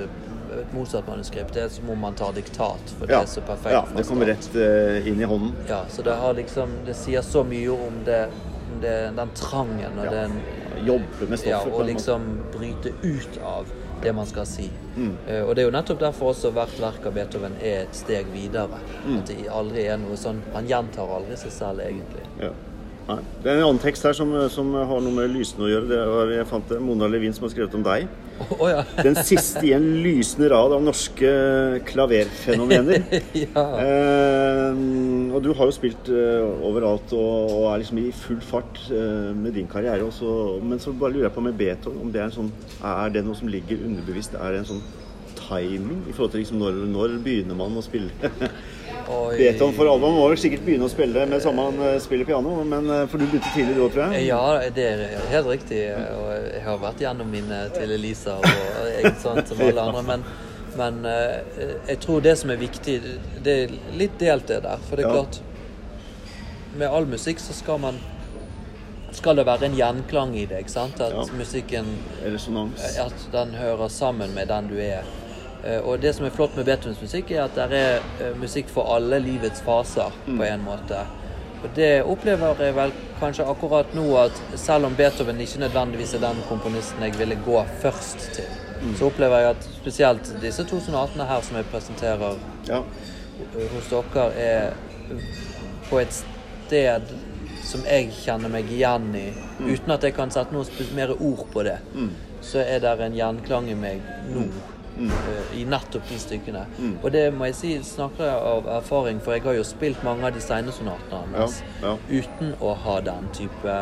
eh, 0.54 0.62
et 0.62 0.73
Mozart-manuskript, 0.75 1.54
det 1.54 1.62
er 1.66 1.68
som 1.75 1.90
om 1.90 2.00
man 2.06 2.16
tar 2.18 2.32
diktat. 2.37 2.94
For 2.99 3.11
det 3.11 3.18
er 3.18 3.30
så 3.30 3.44
perfekt. 3.44 3.75
ja, 3.75 3.84
det 3.96 4.06
kommer 4.08 4.30
rett 4.30 4.50
uh, 4.56 5.08
inn 5.08 5.20
i 5.20 5.28
hånden. 5.28 5.54
Ja, 5.68 5.84
så 5.90 6.02
det 6.02 6.16
har 6.20 6.34
liksom 6.34 6.70
Det 6.87 6.96
sier 6.96 7.23
så 7.23 7.44
mye 7.44 7.70
om 7.70 8.02
det, 8.04 8.26
om 8.73 8.80
det 8.82 8.96
den 9.16 9.32
trangen 9.38 9.99
og 9.99 10.04
Ja. 10.04 10.11
den 10.11 10.38
Jobbe 10.84 11.28
med 11.28 11.38
ja, 11.38 11.61
stoffet. 11.61 11.73
på 11.73 11.78
og 11.78 11.87
liksom 11.87 12.23
bryte 12.52 12.90
ut 13.02 13.38
av 13.44 13.66
det 14.02 14.12
man 14.12 14.26
skal 14.26 14.46
si. 14.46 14.70
Mm. 14.96 15.16
Uh, 15.28 15.42
og 15.49 15.54
det 15.54 15.62
er 15.62 15.70
jo 15.70 15.75
nettopp 15.76 16.00
derfor 16.00 16.34
også 16.34 16.50
hvert 16.50 16.80
verk 16.80 17.06
av 17.06 17.14
Beethoven 17.14 17.56
er 17.62 17.87
et 17.87 17.96
steg 17.96 18.26
videre. 18.34 18.82
Mm. 19.06 19.18
At 19.18 19.26
det 19.30 19.49
aldri 19.49 19.87
er 19.87 19.99
noe 20.02 20.16
sånn 20.16 20.42
Han 20.52 20.66
gjentar 20.68 21.08
aldri 21.08 21.37
seg 21.37 21.52
selv, 21.52 21.80
egentlig. 21.80 22.26
Ja. 22.42 22.52
Nei. 23.04 23.18
Det 23.42 23.50
er 23.50 23.58
en 23.58 23.66
annen 23.66 23.82
tekst 23.82 24.06
her 24.06 24.14
som, 24.16 24.30
som 24.49 24.70
har 24.75 25.00
noe 25.04 25.12
med 25.12 25.32
lysene 25.34 25.66
å 25.66 25.68
gjøre. 25.68 25.88
Det 25.90 25.99
var, 26.08 26.30
jeg 26.32 26.49
fant 26.49 26.70
det, 26.73 26.78
Mona 26.80 27.08
Levin 27.11 27.34
som 27.37 27.44
har 27.44 27.52
skrevet 27.52 27.76
om 27.76 27.84
deg. 27.84 28.06
Å 28.62 28.68
ja. 28.70 28.82
Den 29.04 29.16
siste 29.26 29.62
i 29.66 29.72
en 29.76 29.86
lysende 30.02 30.48
rad 30.52 30.74
av 30.74 30.82
norske 30.84 31.30
klaverfenomener. 31.88 33.04
ja. 33.44 33.64
Eh, 33.84 34.82
og 35.34 35.40
du 35.44 35.52
har 35.54 35.70
jo 35.70 35.76
spilt 35.76 36.10
eh, 36.12 36.66
overalt 36.66 37.14
og, 37.16 37.54
og 37.54 37.68
er 37.72 37.82
liksom 37.82 38.02
i 38.02 38.08
full 38.24 38.42
fart 38.44 38.80
eh, 38.90 39.30
med 39.38 39.54
din 39.58 39.70
karriere. 39.70 40.04
Også, 40.06 40.58
men 40.64 40.82
så 40.82 40.94
bare 40.96 41.14
lurer 41.14 41.28
jeg 41.28 41.36
på 41.36 41.46
med 41.46 41.58
Beethoven, 41.58 42.02
om 42.04 42.12
det 42.14 42.22
er 42.22 42.28
en 42.30 42.38
sånn 42.40 42.52
Er 42.82 43.14
det 43.14 43.24
noe 43.26 43.38
som 43.38 43.50
ligger 43.50 43.86
underbevisst? 43.86 44.38
Er 44.38 44.54
det 44.54 44.64
en 44.64 44.70
sånn 44.74 44.84
timing 45.44 46.04
i 46.08 46.14
forhold 46.14 46.34
til 46.34 46.44
liksom 46.44 46.62
når, 46.62 46.84
når 46.90 47.18
begynner 47.24 47.58
man 47.58 47.78
å 47.78 47.84
spille? 47.84 48.32
Oi. 49.08 49.37
Beethoven 49.37 49.75
for 49.76 49.90
alvor 49.90 50.14
må 50.14 50.25
jo 50.32 50.38
sikkert 50.40 50.64
begynne 50.64 50.88
å 50.88 50.92
spille 50.92 51.26
med 51.28 51.42
samme 51.44 51.66
han 51.68 51.82
eh, 51.84 51.99
spiller 52.02 52.28
piano, 52.28 52.54
men 52.64 52.88
eh, 52.90 53.04
for 53.11 53.20
du 53.20 53.26
begynte 53.26 53.52
tidlig 53.54 53.76
da, 53.76 53.88
tror 53.92 54.14
jeg? 54.14 54.26
Ja, 54.30 54.40
det 54.76 54.87
er 54.88 55.04
helt 55.32 55.50
riktig. 55.50 55.80
Og 55.92 56.30
jeg 56.32 56.62
har 56.64 56.80
vært 56.82 57.04
gjennom 57.04 57.30
mine 57.32 57.61
til 57.75 57.94
Elisa 57.99 58.38
og 58.40 58.49
jeg, 58.49 59.14
sånn 59.23 59.42
som 59.49 59.62
alle 59.66 59.84
andre. 59.88 60.04
Men, 60.08 60.25
men 60.80 61.04
eh, 61.11 61.76
jeg 61.92 62.00
tror 62.06 62.25
det 62.25 62.37
som 62.40 62.54
er 62.54 62.62
viktig, 62.62 62.96
det 63.44 63.58
er 63.66 63.76
litt 64.00 64.16
delt 64.23 64.49
det 64.50 64.62
der. 64.64 64.88
For 64.88 65.00
det 65.00 65.08
er 65.08 65.18
klart 65.18 65.42
Med 66.75 66.90
all 66.90 67.06
musikk 67.06 67.38
så 67.38 67.54
skal 67.54 67.78
man 67.84 68.00
skal 69.14 69.37
det 69.38 69.44
være 69.46 69.68
en 69.68 69.76
gjenklang 69.78 70.32
i 70.34 70.42
det. 70.50 70.64
ikke 70.64 70.73
sant? 70.73 70.99
At 71.00 71.30
musikken 71.38 71.87
at 72.25 73.28
den 73.32 73.54
hører 73.54 73.88
sammen 73.88 74.34
med 74.34 74.50
den 74.50 74.73
du 74.73 74.80
er. 74.82 75.06
Eh, 75.66 75.80
Og 75.80 76.00
det 76.00 76.15
som 76.15 76.26
er 76.26 76.30
flott 76.34 76.56
med 76.56 76.65
Beethovens 76.69 77.00
musikk, 77.00 77.30
er 77.30 77.45
at 77.45 77.54
det 77.56 77.78
er 77.80 78.00
eh, 78.21 78.34
musikk 78.41 78.69
for 78.69 78.91
alle 78.97 79.19
livets 79.19 79.62
faser, 79.65 80.12
på 80.26 80.43
en 80.45 80.65
måte. 80.65 81.04
Og 81.65 81.71
det 81.76 82.02
opplever 82.04 82.58
jeg 82.60 82.75
vel 82.76 82.91
kanskje 83.21 83.47
akkurat 83.49 83.95
nå, 83.97 84.04
at 84.21 84.43
selv 84.60 84.84
om 84.91 84.97
Beethoven 84.99 85.41
ikke 85.41 85.62
nødvendigvis 85.62 86.12
er 86.15 86.21
den 86.26 86.43
komponisten 86.49 87.00
jeg 87.02 87.17
ville 87.19 87.38
gå 87.47 87.62
først 87.80 88.26
til, 88.36 88.50
så 88.99 89.06
opplever 89.08 89.38
jeg 89.41 89.54
at 89.54 89.69
spesielt 89.78 90.28
disse 90.43 90.65
to 90.69 90.80
sonatene 90.84 91.25
her 91.25 91.41
som 91.41 91.56
jeg 91.56 91.65
presenterer 91.73 92.36
Ja. 92.69 92.82
hos 93.73 93.88
dere, 93.88 94.26
er 94.36 94.73
på 95.88 95.99
et 96.02 96.12
sted 96.67 97.00
som 97.65 97.80
jeg 97.88 98.10
kjenner 98.12 98.52
meg 98.52 98.69
igjen 98.71 99.08
i, 99.17 99.25
uten 99.65 99.91
at 99.97 100.04
jeg 100.04 100.15
kan 100.15 100.30
sette 100.30 100.52
noe 100.52 100.65
mer 100.95 101.15
ord 101.17 101.47
på 101.52 101.62
det. 101.65 101.78
Så 102.45 102.60
er 102.60 102.78
det 102.84 102.93
en 103.00 103.17
gjenklang 103.17 103.71
i 103.73 103.75
meg 103.75 104.02
nå. 104.28 104.45
Eh, 105.00 105.59
I 105.61 105.65
nettopp 105.69 106.09
de 106.09 106.19
stykkene. 106.21 106.65
Og 107.02 107.11
det 107.13 107.26
må 107.35 107.49
jeg 107.50 107.59
si 107.59 107.75
snakker 107.85 108.25
jeg 108.28 108.49
av 108.54 108.71
erfaring, 108.78 109.21
for 109.25 109.37
jeg 109.37 109.45
har 109.47 109.59
jo 109.59 109.67
spilt 109.67 110.02
mange 110.07 110.26
av 110.26 110.35
de 110.37 110.43
steinesonatene 110.45 111.39
hans 111.39 111.61
Ja, 111.83 111.95
ja. 111.95 112.23
uten 112.23 112.54
å 112.61 112.75
ha 112.87 112.99
den 113.04 113.30
type 113.37 113.78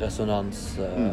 resonans. 0.00 0.78
Mm. 0.78 1.10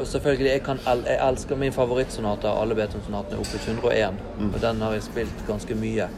Og 0.00 0.06
selvfølgelig, 0.06 0.50
jeg, 0.50 0.62
kan, 0.66 0.80
jeg 0.84 1.16
elsker 1.28 1.56
min 1.56 1.72
favorittsonat 1.72 2.44
av 2.44 2.58
alle 2.60 2.76
Beethoven-sonatene, 2.76 3.40
Opus 3.40 3.68
101. 3.68 4.20
Og 4.50 4.60
den 4.60 4.84
har 4.84 4.92
jeg 4.98 5.06
spilt 5.06 5.46
ganske 5.48 5.76
mye. 5.80 6.10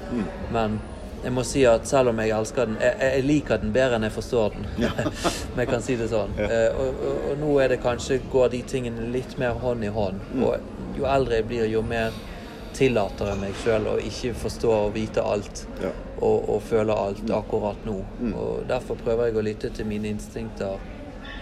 Men 0.53 0.81
jeg 1.25 1.33
må 1.33 1.45
si 1.47 1.63
at 1.65 1.87
selv 1.89 2.11
om 2.13 2.19
jeg 2.21 2.35
elsker 2.37 2.67
den 2.69 2.75
Jeg, 2.83 2.97
jeg 3.01 3.25
liker 3.25 3.61
den 3.63 3.71
bedre 3.73 3.97
enn 3.97 4.05
jeg 4.05 4.13
forstår 4.13 4.57
den. 4.59 4.67
Om 5.55 5.63
jeg 5.63 5.71
kan 5.71 5.85
si 5.87 5.97
det 5.97 6.11
sånn. 6.13 6.35
Eh, 6.37 6.69
og, 6.77 6.99
og, 7.01 7.23
og 7.31 7.39
nå 7.41 7.55
er 7.63 7.73
det 7.73 7.79
kanskje 7.85 8.19
går 8.33 8.51
de 8.53 8.61
tingene 8.69 9.07
litt 9.15 9.39
mer 9.41 9.57
hånd 9.63 9.87
i 9.87 9.93
hånd. 9.95 10.21
Og 10.45 10.99
jo 10.99 11.09
eldre 11.09 11.41
jeg 11.41 11.49
blir, 11.49 11.65
jo 11.71 11.81
mer 11.87 12.13
tillater 12.75 13.31
jeg 13.31 13.41
meg 13.41 13.57
sjøl 13.63 13.89
å 13.93 13.95
ikke 14.03 14.35
forstå 14.39 14.73
og 14.75 14.95
vite 14.97 15.23
alt. 15.25 15.65
Ja. 15.83 15.93
Og, 16.25 16.49
og 16.55 16.63
føle 16.65 16.95
alt 16.97 17.31
akkurat 17.37 17.87
nå. 17.87 17.99
Og 18.33 18.65
derfor 18.69 18.99
prøver 19.01 19.29
jeg 19.29 19.39
å 19.39 19.45
lytte 19.45 19.71
til 19.75 19.89
mine 19.89 20.11
instinkter 20.15 20.79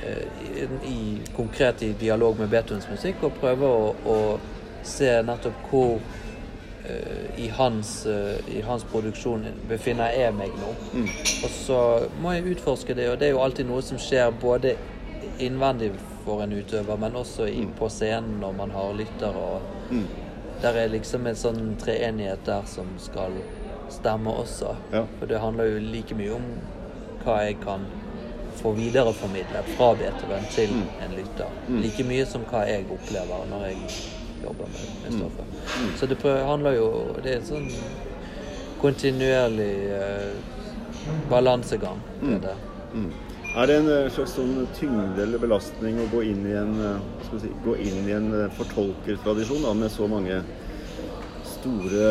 eh, 0.04 0.24
i, 0.48 0.66
i 0.88 0.98
konkret 1.36 1.84
i 1.86 1.92
dialog 1.98 2.40
med 2.40 2.50
Beethovens 2.52 2.88
musikk, 2.90 3.22
og 3.28 3.38
prøve 3.40 3.68
å, 3.68 3.92
å 4.08 4.18
se 4.86 5.10
nettopp 5.22 5.68
hvor 5.70 6.00
eh, 6.88 7.28
i, 7.44 7.50
hans, 7.58 7.94
eh, 8.10 8.40
i 8.56 8.64
hans 8.66 8.86
produksjon 8.90 9.46
befinner 9.70 10.14
jeg 10.16 10.34
meg 10.38 10.56
nå. 10.58 10.72
Og 11.04 11.52
så 11.52 11.82
må 12.24 12.34
jeg 12.36 12.56
utforske 12.56 12.96
det, 12.98 13.10
og 13.12 13.20
det 13.20 13.30
er 13.30 13.36
jo 13.36 13.44
alltid 13.44 13.70
noe 13.70 13.84
som 13.86 14.00
skjer 14.00 14.32
både 14.42 14.74
innvendig 15.42 15.92
for 16.24 16.42
en 16.42 16.52
utøver, 16.54 16.98
men 16.98 17.16
også 17.18 17.46
i, 17.50 17.62
på 17.78 17.88
scenen 17.90 18.40
når 18.42 18.58
man 18.58 18.74
har 18.74 18.92
lytter. 18.98 19.38
og 19.38 19.92
Der 20.62 20.76
er 20.78 20.88
liksom 20.92 21.26
en 21.26 21.34
sånn 21.38 21.74
treenighet 21.80 22.44
der 22.46 22.62
som 22.70 22.86
skal 23.02 23.34
stemme 23.90 24.30
også. 24.30 24.76
Ja. 24.92 25.04
For 25.18 25.26
det 25.26 25.40
handler 25.42 25.64
jo 25.72 25.80
like 25.82 26.14
mye 26.14 26.36
om 26.36 26.46
hva 27.24 27.40
jeg 27.48 27.58
kan 27.64 27.84
få 28.62 28.72
videreformidle 28.76 29.62
fra 29.74 29.88
Beethoven 29.98 30.44
til 30.54 30.70
en 31.02 31.16
lytter. 31.16 31.50
Like 31.68 32.04
mye 32.06 32.26
som 32.28 32.44
hva 32.50 32.62
jeg 32.68 32.86
opplever 32.94 33.46
når 33.50 33.66
jeg 33.66 33.76
jobber 34.44 34.70
med, 34.70 34.86
med 35.02 35.18
stoffet. 35.18 35.98
Så 35.98 36.06
det 36.10 36.18
prøver, 36.22 36.44
handler 36.46 36.72
jo 36.78 36.88
Det 37.22 37.32
er 37.32 37.36
en 37.40 37.46
sånn 37.46 37.68
kontinuerlig 38.82 39.74
eh, 39.98 40.32
balansegang. 41.30 42.00
Det 42.20 42.26
Mm. 42.26 42.40
det. 42.40 42.56
Er 43.52 43.68
det 43.68 43.74
en 43.82 43.88
eh, 43.92 44.06
slags 44.08 44.32
sånn 44.32 44.62
tyngde 44.78 45.26
eller 45.26 45.40
belastning 45.40 45.98
å 46.00 46.06
gå 46.08 46.22
inn 46.24 46.46
i 46.48 46.54
en, 46.56 46.70
eh, 46.88 47.26
si, 47.36 47.50
inn 47.84 48.06
i 48.08 48.14
en 48.16 48.30
eh, 48.32 48.54
fortolkertradisjon 48.56 49.66
da, 49.66 49.74
med 49.76 49.92
så 49.92 50.08
mange 50.08 50.38
store 51.50 52.06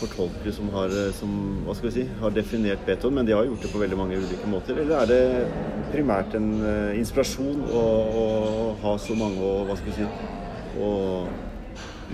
fortolkere 0.00 0.54
som 0.56 0.70
har, 0.72 0.94
som, 1.18 1.34
si, 1.92 2.06
har 2.22 2.32
definert 2.32 2.80
Beethoven, 2.88 3.20
men 3.20 3.28
de 3.28 3.36
har 3.36 3.44
gjort 3.44 3.60
det 3.60 3.74
på 3.74 3.82
veldig 3.82 3.98
mange 4.00 4.16
ulike 4.16 4.48
måter? 4.48 4.80
Eller 4.80 5.02
er 5.02 5.12
det 5.12 5.90
primært 5.92 6.32
en 6.40 6.48
inspirasjon 6.96 7.60
å, 7.68 7.84
å 8.24 8.26
ha 8.80 8.96
så 8.98 9.14
mange 9.20 9.44
å, 9.44 9.66
hva 9.68 9.76
skal 9.78 9.98
si, 9.98 10.08
å 10.80 10.90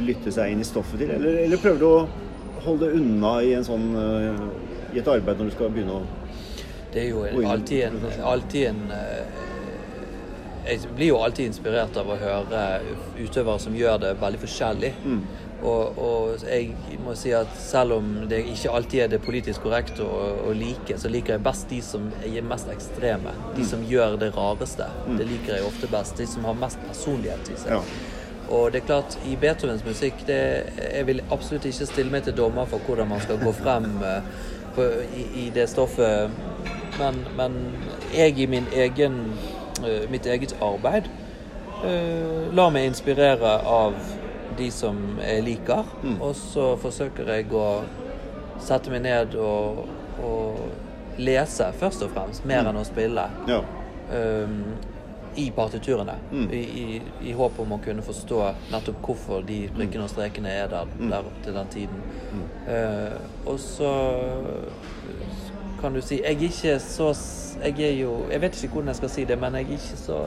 lytte 0.03 0.35
seg 0.35 0.51
inn 0.51 0.65
i 0.65 0.67
stoffet 0.67 1.05
til? 1.05 1.15
Eller, 1.21 1.45
eller 1.47 1.63
prøver 1.63 1.81
du 1.81 1.87
å 1.87 2.65
holde 2.67 2.91
det 2.91 2.99
unna 2.99 3.37
i, 3.47 3.55
sånn, 3.65 3.93
i 4.91 4.99
et 4.99 5.15
arbeid 5.15 5.39
når 5.39 5.53
du 5.53 5.55
skal 5.55 5.71
begynne 5.71 6.03
å 6.03 6.20
Det 6.93 7.05
er 7.05 7.13
jo 7.13 7.25
alltid 7.47 7.85
en, 7.87 8.01
alltid 8.25 8.67
en 8.69 8.81
eh, 8.95 9.39
Jeg 10.67 10.91
blir 10.97 11.13
jo 11.13 11.21
alltid 11.25 11.51
inspirert 11.51 11.97
av 11.97 12.11
å 12.11 12.17
høre 12.21 12.65
utøvere 13.19 13.59
som 13.63 13.77
gjør 13.77 14.03
det 14.03 14.17
veldig 14.21 14.43
forskjellig. 14.43 14.93
Og, 15.61 15.99
og 16.01 16.45
jeg 16.49 16.99
må 17.05 17.13
si 17.19 17.33
at 17.37 17.51
selv 17.61 17.99
om 17.99 18.07
det 18.31 18.39
ikke 18.49 18.73
alltid 18.77 19.03
er 19.05 19.11
det 19.13 19.19
politisk 19.25 19.67
korrekt 19.67 19.99
å, 20.01 20.09
å 20.49 20.55
like, 20.57 20.97
så 21.01 21.11
liker 21.13 21.37
jeg 21.37 21.45
best 21.45 21.69
de 21.73 21.81
som 21.85 22.07
er 22.25 22.47
mest 22.47 22.71
ekstreme. 22.73 23.35
De 23.57 23.67
som 23.69 23.83
gjør 23.85 24.17
det 24.21 24.31
rareste. 24.37 24.89
Det 25.19 25.27
liker 25.29 25.59
jeg 25.59 25.67
ofte 25.69 25.91
best. 25.93 26.17
De 26.21 26.29
som 26.29 26.49
har 26.49 26.57
mest 26.61 26.81
personlighet 26.87 27.53
i 27.53 27.59
seg. 27.61 27.77
Ja. 27.77 27.83
Og 28.51 28.73
det 28.73 28.81
er 28.81 28.87
klart, 28.87 29.19
i 29.31 29.37
Beethovens 29.39 29.85
musikk 29.87 30.25
det, 30.27 30.41
Jeg 30.81 31.07
vil 31.07 31.21
absolutt 31.31 31.69
ikke 31.71 31.87
stille 31.87 32.11
meg 32.11 32.25
til 32.27 32.35
dommer 32.37 32.67
for 32.67 32.83
hvordan 32.87 33.09
man 33.13 33.21
skal 33.23 33.39
gå 33.39 33.53
frem 33.55 33.93
eh, 34.03 34.49
på, 34.75 34.87
i, 35.15 35.27
i 35.45 35.51
det 35.55 35.69
stoffet, 35.71 36.33
men, 37.01 37.19
men 37.37 37.59
jeg 38.15 38.39
i 38.39 38.47
min 38.47 38.67
egen, 38.77 39.19
eh, 39.85 40.05
mitt 40.13 40.27
eget 40.27 40.55
arbeid 40.63 41.09
eh, 41.85 42.53
lar 42.55 42.71
meg 42.75 42.91
inspirere 42.91 43.57
av 43.67 43.95
de 44.59 44.69
som 44.75 44.97
jeg 45.23 45.43
liker, 45.47 45.85
og 46.21 46.35
så 46.37 46.75
forsøker 46.83 47.29
jeg 47.33 47.51
å 47.57 47.67
sette 48.61 48.91
meg 48.93 49.03
ned 49.07 49.35
og, 49.41 49.87
og 50.21 51.19
lese, 51.21 51.71
først 51.81 52.03
og 52.05 52.11
fremst, 52.13 52.45
mer 52.45 52.67
enn 52.69 52.77
å 52.77 52.85
spille 52.85 53.25
Ja. 53.49 53.61
um, 54.13 54.75
i 55.39 55.47
partiturene. 55.55 56.17
Mm. 56.35 56.49
I, 56.53 56.61
i, 56.83 57.01
I 57.31 57.33
håp 57.39 57.61
om 57.63 57.73
å 57.77 57.79
kunne 57.85 58.03
forstå 58.03 58.41
nettopp 58.73 58.99
hvorfor 59.07 59.45
de 59.47 59.61
prikkene 59.77 60.05
og 60.05 60.11
strekene 60.11 60.51
er 60.51 60.67
der, 60.73 60.91
Mm. 60.99 61.11
der 61.15 61.29
til 61.45 61.55
den 61.55 61.69
tiden. 61.71 62.01
Uh, 62.67 63.17
og 63.47 63.61
så 63.63 63.93
kan 65.81 65.95
du 65.97 66.01
si 66.05 66.21
Jeg 66.21 66.37
er 66.37 66.47
ikke 66.49 66.79
så 66.81 67.11
Jeg 67.65 67.81
er 67.89 67.95
jo 68.01 68.15
Jeg 68.31 68.41
vet 68.41 68.63
ikke 68.63 68.75
hvordan 68.75 68.89
jeg 68.93 68.97
skal 69.01 69.11
si 69.11 69.25
det, 69.25 69.39
men 69.41 69.55
jeg 69.59 69.67
er 69.67 69.77
ikke 69.79 70.01
så 70.05 70.21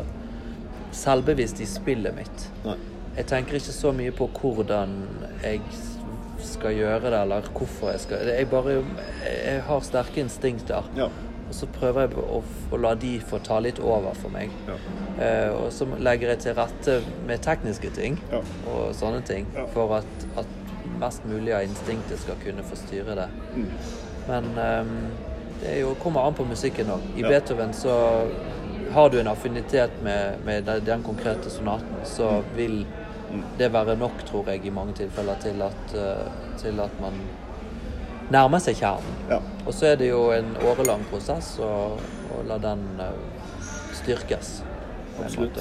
selvbevisst 0.93 1.59
i 1.59 1.65
spillet 1.65 2.13
mitt. 2.15 2.47
Nei. 2.65 2.75
Jeg 3.17 3.25
tenker 3.29 3.57
ikke 3.57 3.73
så 3.73 3.91
mye 3.93 4.11
på 4.13 4.27
hvordan 4.41 4.93
jeg 5.43 5.61
skal 6.43 6.75
gjøre 6.75 6.99
det, 7.09 7.19
eller 7.21 7.47
hvorfor 7.53 7.89
jeg 7.93 7.99
skal 8.03 8.27
Jeg 8.27 8.49
bare 8.49 8.79
Jeg 9.25 9.61
har 9.67 9.79
sterke 9.85 10.21
instinkter. 10.21 10.89
Ja. 10.97 11.07
Og 11.49 11.53
så 11.57 11.67
prøver 11.69 12.01
jeg 12.07 12.17
å, 12.17 12.39
å 12.73 12.77
la 12.81 12.93
de 12.97 13.19
få 13.21 13.37
ta 13.45 13.59
litt 13.61 13.79
over 13.79 14.13
for 14.17 14.33
meg. 14.33 14.49
Ja. 14.67 14.77
Eh, 15.21 15.49
og 15.53 15.67
så 15.73 15.85
legger 16.01 16.33
jeg 16.33 16.39
til 16.45 16.55
rette 16.57 16.95
med 17.27 17.43
tekniske 17.45 17.91
ting 17.93 18.17
Ja. 18.31 18.39
og 18.71 18.95
sånne 18.97 19.21
ting 19.27 19.45
for 19.73 19.93
at, 19.99 20.25
at 20.37 20.49
mest 20.99 21.25
mulig 21.29 21.53
av 21.53 21.65
instinktet 21.67 22.21
skal 22.23 22.39
kunne 22.43 22.63
få 22.65 22.77
styre 22.79 23.15
det. 23.19 23.27
Mm. 23.55 23.69
Men 24.27 24.49
ehm, 24.57 24.97
det 25.63 25.79
jo, 25.81 25.93
kommer 26.03 26.27
an 26.27 26.33
på 26.37 26.45
musikken 26.45 26.91
òg. 26.93 27.01
I 27.17 27.21
Ja. 27.21 27.29
Beethoven 27.29 27.73
så 27.73 27.95
har 28.93 29.09
du 29.09 29.19
en 29.19 29.27
affinitet 29.27 29.91
med, 30.03 30.39
med 30.45 30.63
den, 30.85 31.03
konkrete 31.03 31.49
sonaten, 31.49 32.03
så 32.05 32.29
Mm. 32.29 32.43
vil 32.55 32.85
det 33.57 33.71
være 33.73 33.95
nok, 33.97 34.25
tror 34.25 34.49
jeg, 34.51 34.65
i 34.65 34.69
mange 34.69 34.93
tilfeller 34.93 35.35
til 35.41 35.61
at, 35.61 35.95
eh, 35.95 36.27
til 36.57 36.79
at 36.79 36.91
man 37.01 37.13
nærmer 38.31 38.59
seg 38.59 38.75
kjernen. 38.75 39.15
Ja. 39.29 39.39
Og 39.65 39.73
så 39.73 39.85
er 39.85 39.95
det 39.95 40.09
jo 40.09 40.31
en 40.31 40.55
årelang 40.69 41.01
prosess 41.09 41.55
å, 41.59 41.97
å 42.37 42.43
la 42.47 42.57
den 42.57 42.83
eh, 42.99 43.17
styrkes. 43.93 44.61
Absolutt. 45.23 45.57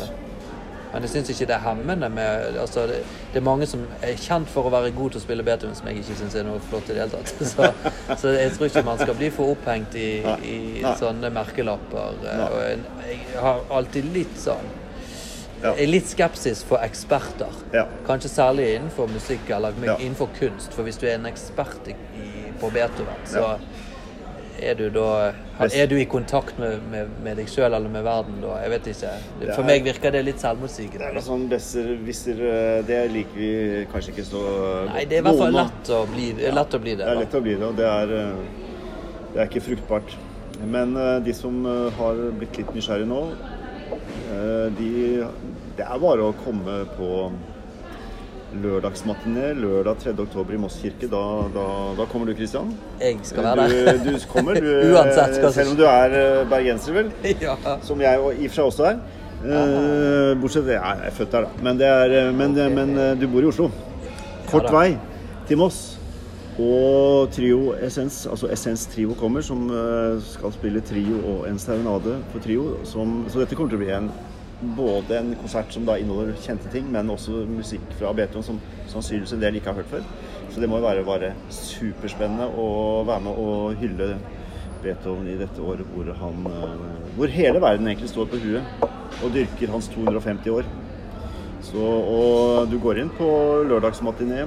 Men 0.92 1.02
jeg 1.06 1.10
syns 1.14 1.30
ikke 1.32 1.46
det 1.48 1.54
er 1.56 1.62
hemmende 1.64 2.08
med 2.12 2.56
altså 2.60 2.82
det, 2.90 2.98
det 3.32 3.40
er 3.40 3.44
mange 3.46 3.66
som 3.66 3.86
er 4.04 4.12
kjent 4.20 4.48
for 4.52 4.68
å 4.68 4.72
være 4.74 4.90
god 4.92 5.14
til 5.14 5.20
å 5.22 5.24
spille 5.24 5.44
Beethoven, 5.46 5.74
som 5.78 5.86
jeg 5.88 6.02
ikke 6.02 6.16
syns 6.18 6.34
er 6.36 6.44
noe 6.44 6.60
flott 6.68 6.90
i 6.90 6.96
det 6.96 7.00
hele 7.06 7.10
tatt. 7.16 7.32
Så, 7.52 7.70
så 8.20 8.34
jeg 8.36 8.52
tror 8.56 8.68
ikke 8.68 8.82
man 8.84 9.00
skal 9.00 9.16
bli 9.16 9.30
for 9.32 9.54
opphengt 9.54 9.96
i, 9.96 10.08
Nei. 10.26 10.36
i 10.44 10.58
Nei. 10.84 10.92
sånne 11.00 11.30
merkelapper. 11.32 12.20
eh, 12.26 12.38
Nei. 12.42 12.48
Og 12.52 12.62
jeg, 12.66 13.18
jeg 13.32 13.40
har 13.48 13.64
alltid 13.80 14.12
litt 14.14 14.38
sånn 14.44 14.70
Ja. 15.62 15.72
er 15.78 15.86
Litt 15.86 16.08
skepsis 16.10 16.64
for 16.66 16.82
eksperter. 16.82 17.52
Ja. 17.72 17.84
Kanskje 18.08 18.28
særlig 18.32 18.64
innenfor 18.74 19.06
musikk 19.12 19.50
eller 19.54 19.72
Ja. 19.86 19.96
kunst. 20.38 20.72
For 20.74 20.82
hvis 20.82 20.98
du 20.98 21.06
er 21.06 21.14
en 21.14 21.26
ekspert 21.30 21.86
i, 21.88 21.94
på 22.60 22.70
Beethoven, 22.74 23.14
så. 23.24 23.56
Er 24.70 24.74
du 24.78 24.84
da 24.94 25.06
Er 25.66 25.86
du 25.90 25.94
i 25.98 26.04
kontakt 26.10 26.58
med, 26.58 26.80
med, 26.90 27.08
med 27.24 27.36
deg 27.40 27.48
sjøl 27.50 27.68
eller 27.74 27.88
med 27.92 28.02
verden 28.06 28.40
da? 28.42 28.56
Jeg 28.62 28.70
vet 28.72 28.86
ikke. 28.92 29.12
For 29.40 29.62
er- 29.62 29.68
meg 29.68 29.84
virker 29.86 30.10
det 30.14 30.24
litt 30.24 30.38
Det 30.38 30.44
er 30.44 30.48
selvmotsigende. 30.54 31.12
noe 31.14 31.22
sånn 31.26 31.46
besserwisser 31.50 32.42
eh, 32.48 32.82
Det 32.88 33.00
liker 33.12 33.38
vi 33.38 33.50
kanskje 33.92 34.14
ikke 34.14 34.26
så 34.30 34.42
Nei, 34.92 35.04
det 35.10 35.18
er 35.18 35.22
i 35.22 35.26
hvert 35.28 35.40
fall 35.44 35.56
lett 35.60 35.92
å 35.96 36.02
bli 36.12 36.26
lett 36.38 36.74
å 36.74 36.82
bli 36.82 36.94
det 36.96 37.04
Det 37.04 37.12
er 37.14 37.20
lett 37.24 37.34
å 37.38 37.42
bli 37.46 37.54
det, 37.56 37.66
og 37.70 37.76
det 37.76 37.88
er, 37.92 38.14
eh, 38.18 38.60
det 39.32 39.40
er 39.40 39.48
ikke 39.50 39.64
fruktbart. 39.70 40.16
Men 40.62 40.96
eh, 40.96 41.16
de 41.24 41.32
som 41.34 41.64
har 41.98 42.20
blitt 42.38 42.58
litt 42.62 42.74
nysgjerrige 42.76 43.08
nå, 43.10 43.22
de 44.78 44.90
Det 45.76 45.84
er 45.86 45.98
bare 46.02 46.28
å 46.30 46.34
komme 46.44 46.82
på 46.96 47.08
lørdagsmatiné 48.60 49.52
lørdag 49.56 49.98
3. 50.04 50.12
oktober 50.24 50.56
i 50.56 50.60
Moss 50.60 50.78
kirke. 50.82 51.08
Da, 51.10 51.22
da, 51.54 51.64
da 51.98 52.06
kommer 52.10 52.28
du, 52.28 52.34
Kristian. 52.36 52.72
Jeg 53.00 53.18
skal 53.26 53.46
være 53.46 53.68
der. 53.68 54.00
Du, 54.04 54.10
du 54.10 54.26
kommer, 54.32 54.58
du, 54.64 54.70
Uansett 54.92 55.38
selv 55.54 55.72
om 55.72 55.78
du 55.78 55.86
er 55.88 56.16
eh, 56.18 56.42
bergenser, 56.50 56.96
vel. 56.96 57.12
ja. 57.46 57.56
Som 57.86 58.02
jeg 58.04 58.20
og 58.20 58.36
i 58.36 58.48
og 58.48 58.52
for 58.52 58.58
seg 58.58 58.70
også 58.70 58.90
er. 58.90 59.00
Uh, 59.42 60.38
bortsett 60.38 60.68
fra 60.68 60.76
Jeg 60.76 61.08
er 61.08 61.16
født 61.16 61.32
der, 61.32 61.48
da. 61.48 61.64
Men, 61.66 61.80
det 61.80 61.88
er, 61.88 62.18
eh, 62.18 62.34
men, 62.34 62.52
okay. 62.52 62.76
men 62.76 63.18
du 63.20 63.26
bor 63.32 63.42
i 63.42 63.50
Oslo. 63.50 63.70
Kort 64.50 64.68
Ja 64.68 64.76
vei 64.76 64.86
til 65.48 65.58
Moss. 65.58 65.80
Og 66.60 67.30
Trio 67.32 67.72
Essens, 67.80 68.26
altså 68.28 68.50
Essens 68.52 68.84
Trio 68.92 69.16
kommer, 69.18 69.40
som 69.40 69.70
skal 70.26 70.52
spille 70.52 70.82
trio 70.84 71.22
og 71.24 71.46
en 71.48 71.56
serenade 71.58 72.18
for 72.28 72.44
trio. 72.44 72.74
Som, 72.84 73.22
så 73.32 73.40
dette 73.40 73.56
kommer 73.56 73.72
til 73.72 73.80
å 73.80 73.82
bli 73.82 73.94
en, 73.96 74.10
både 74.76 75.18
en 75.18 75.32
konsert 75.40 75.72
som 75.74 75.86
da 75.86 75.96
inneholder 76.00 76.38
kjente 76.42 76.70
ting, 76.72 76.86
men 76.92 77.10
også 77.10 77.42
musikk 77.50 77.84
fra 77.98 78.12
Beethoven 78.16 78.46
som 78.46 78.60
sannsynligvis 78.90 79.34
en 79.36 79.42
del 79.42 79.58
ikke 79.58 79.72
har 79.72 79.80
hørt 79.82 79.90
før. 79.90 80.06
Så 80.52 80.60
det 80.60 80.68
må 80.68 80.78
jo 80.78 80.86
være 80.86 81.04
bare 81.06 81.32
superspennende 81.52 82.48
å 82.60 82.68
være 83.08 83.24
med 83.26 83.42
og 83.42 83.76
hylle 83.80 84.08
Beethoven 84.82 85.28
i 85.30 85.38
dette 85.38 85.62
året 85.62 85.86
hvor 85.94 86.08
han 86.18 86.48
eh, 86.50 86.88
Hvor 87.16 87.30
hele 87.30 87.60
verden 87.62 87.86
egentlig 87.88 88.10
står 88.10 88.26
på 88.32 88.40
huet 88.42 88.88
og 89.22 89.30
dyrker 89.34 89.70
hans 89.70 89.88
250 89.92 90.50
år. 90.50 90.68
Så, 91.62 91.78
og 91.78 92.68
du 92.72 92.78
går 92.82 93.02
inn 93.02 93.12
på 93.14 93.28
lørdagsmatiné 93.68 94.46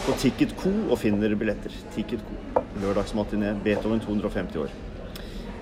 på 0.00 0.16
Ticket 0.20 0.52
Co 0.60 0.72
og 0.90 0.98
finner 1.00 1.32
billetter. 1.38 1.72
Ticket 1.94 2.22
Co. 2.26 2.64
Lørdagsmatiné. 2.82 3.54
Beethoven 3.64 4.02
250 4.04 4.64
år. 4.66 4.74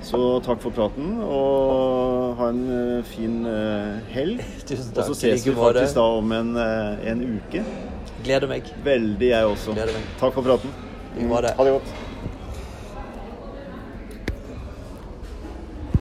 Så 0.09 0.19
takk 0.41 0.63
for 0.63 0.73
praten, 0.73 1.19
og 1.21 2.39
ha 2.39 2.49
en 2.49 2.63
eh, 2.73 3.05
fin 3.11 3.43
eh, 3.45 3.99
helg. 4.15 4.41
Tusen 4.69 4.95
Og 4.97 5.11
så 5.11 5.17
ses 5.21 5.45
vi 5.45 5.53
faktisk 5.53 5.99
da 5.99 6.07
om 6.17 6.33
en, 6.33 6.55
eh, 6.57 7.09
en 7.13 7.25
uke. 7.37 7.65
Gleder 8.25 8.49
meg. 8.49 8.73
Veldig, 8.85 9.33
jeg 9.35 9.55
også. 9.55 9.77
Meg. 9.77 9.97
Takk 10.21 10.33
for 10.39 10.49
praten. 10.49 10.73
Ha 11.29 11.43
det 11.45 11.75
godt. 11.77 12.08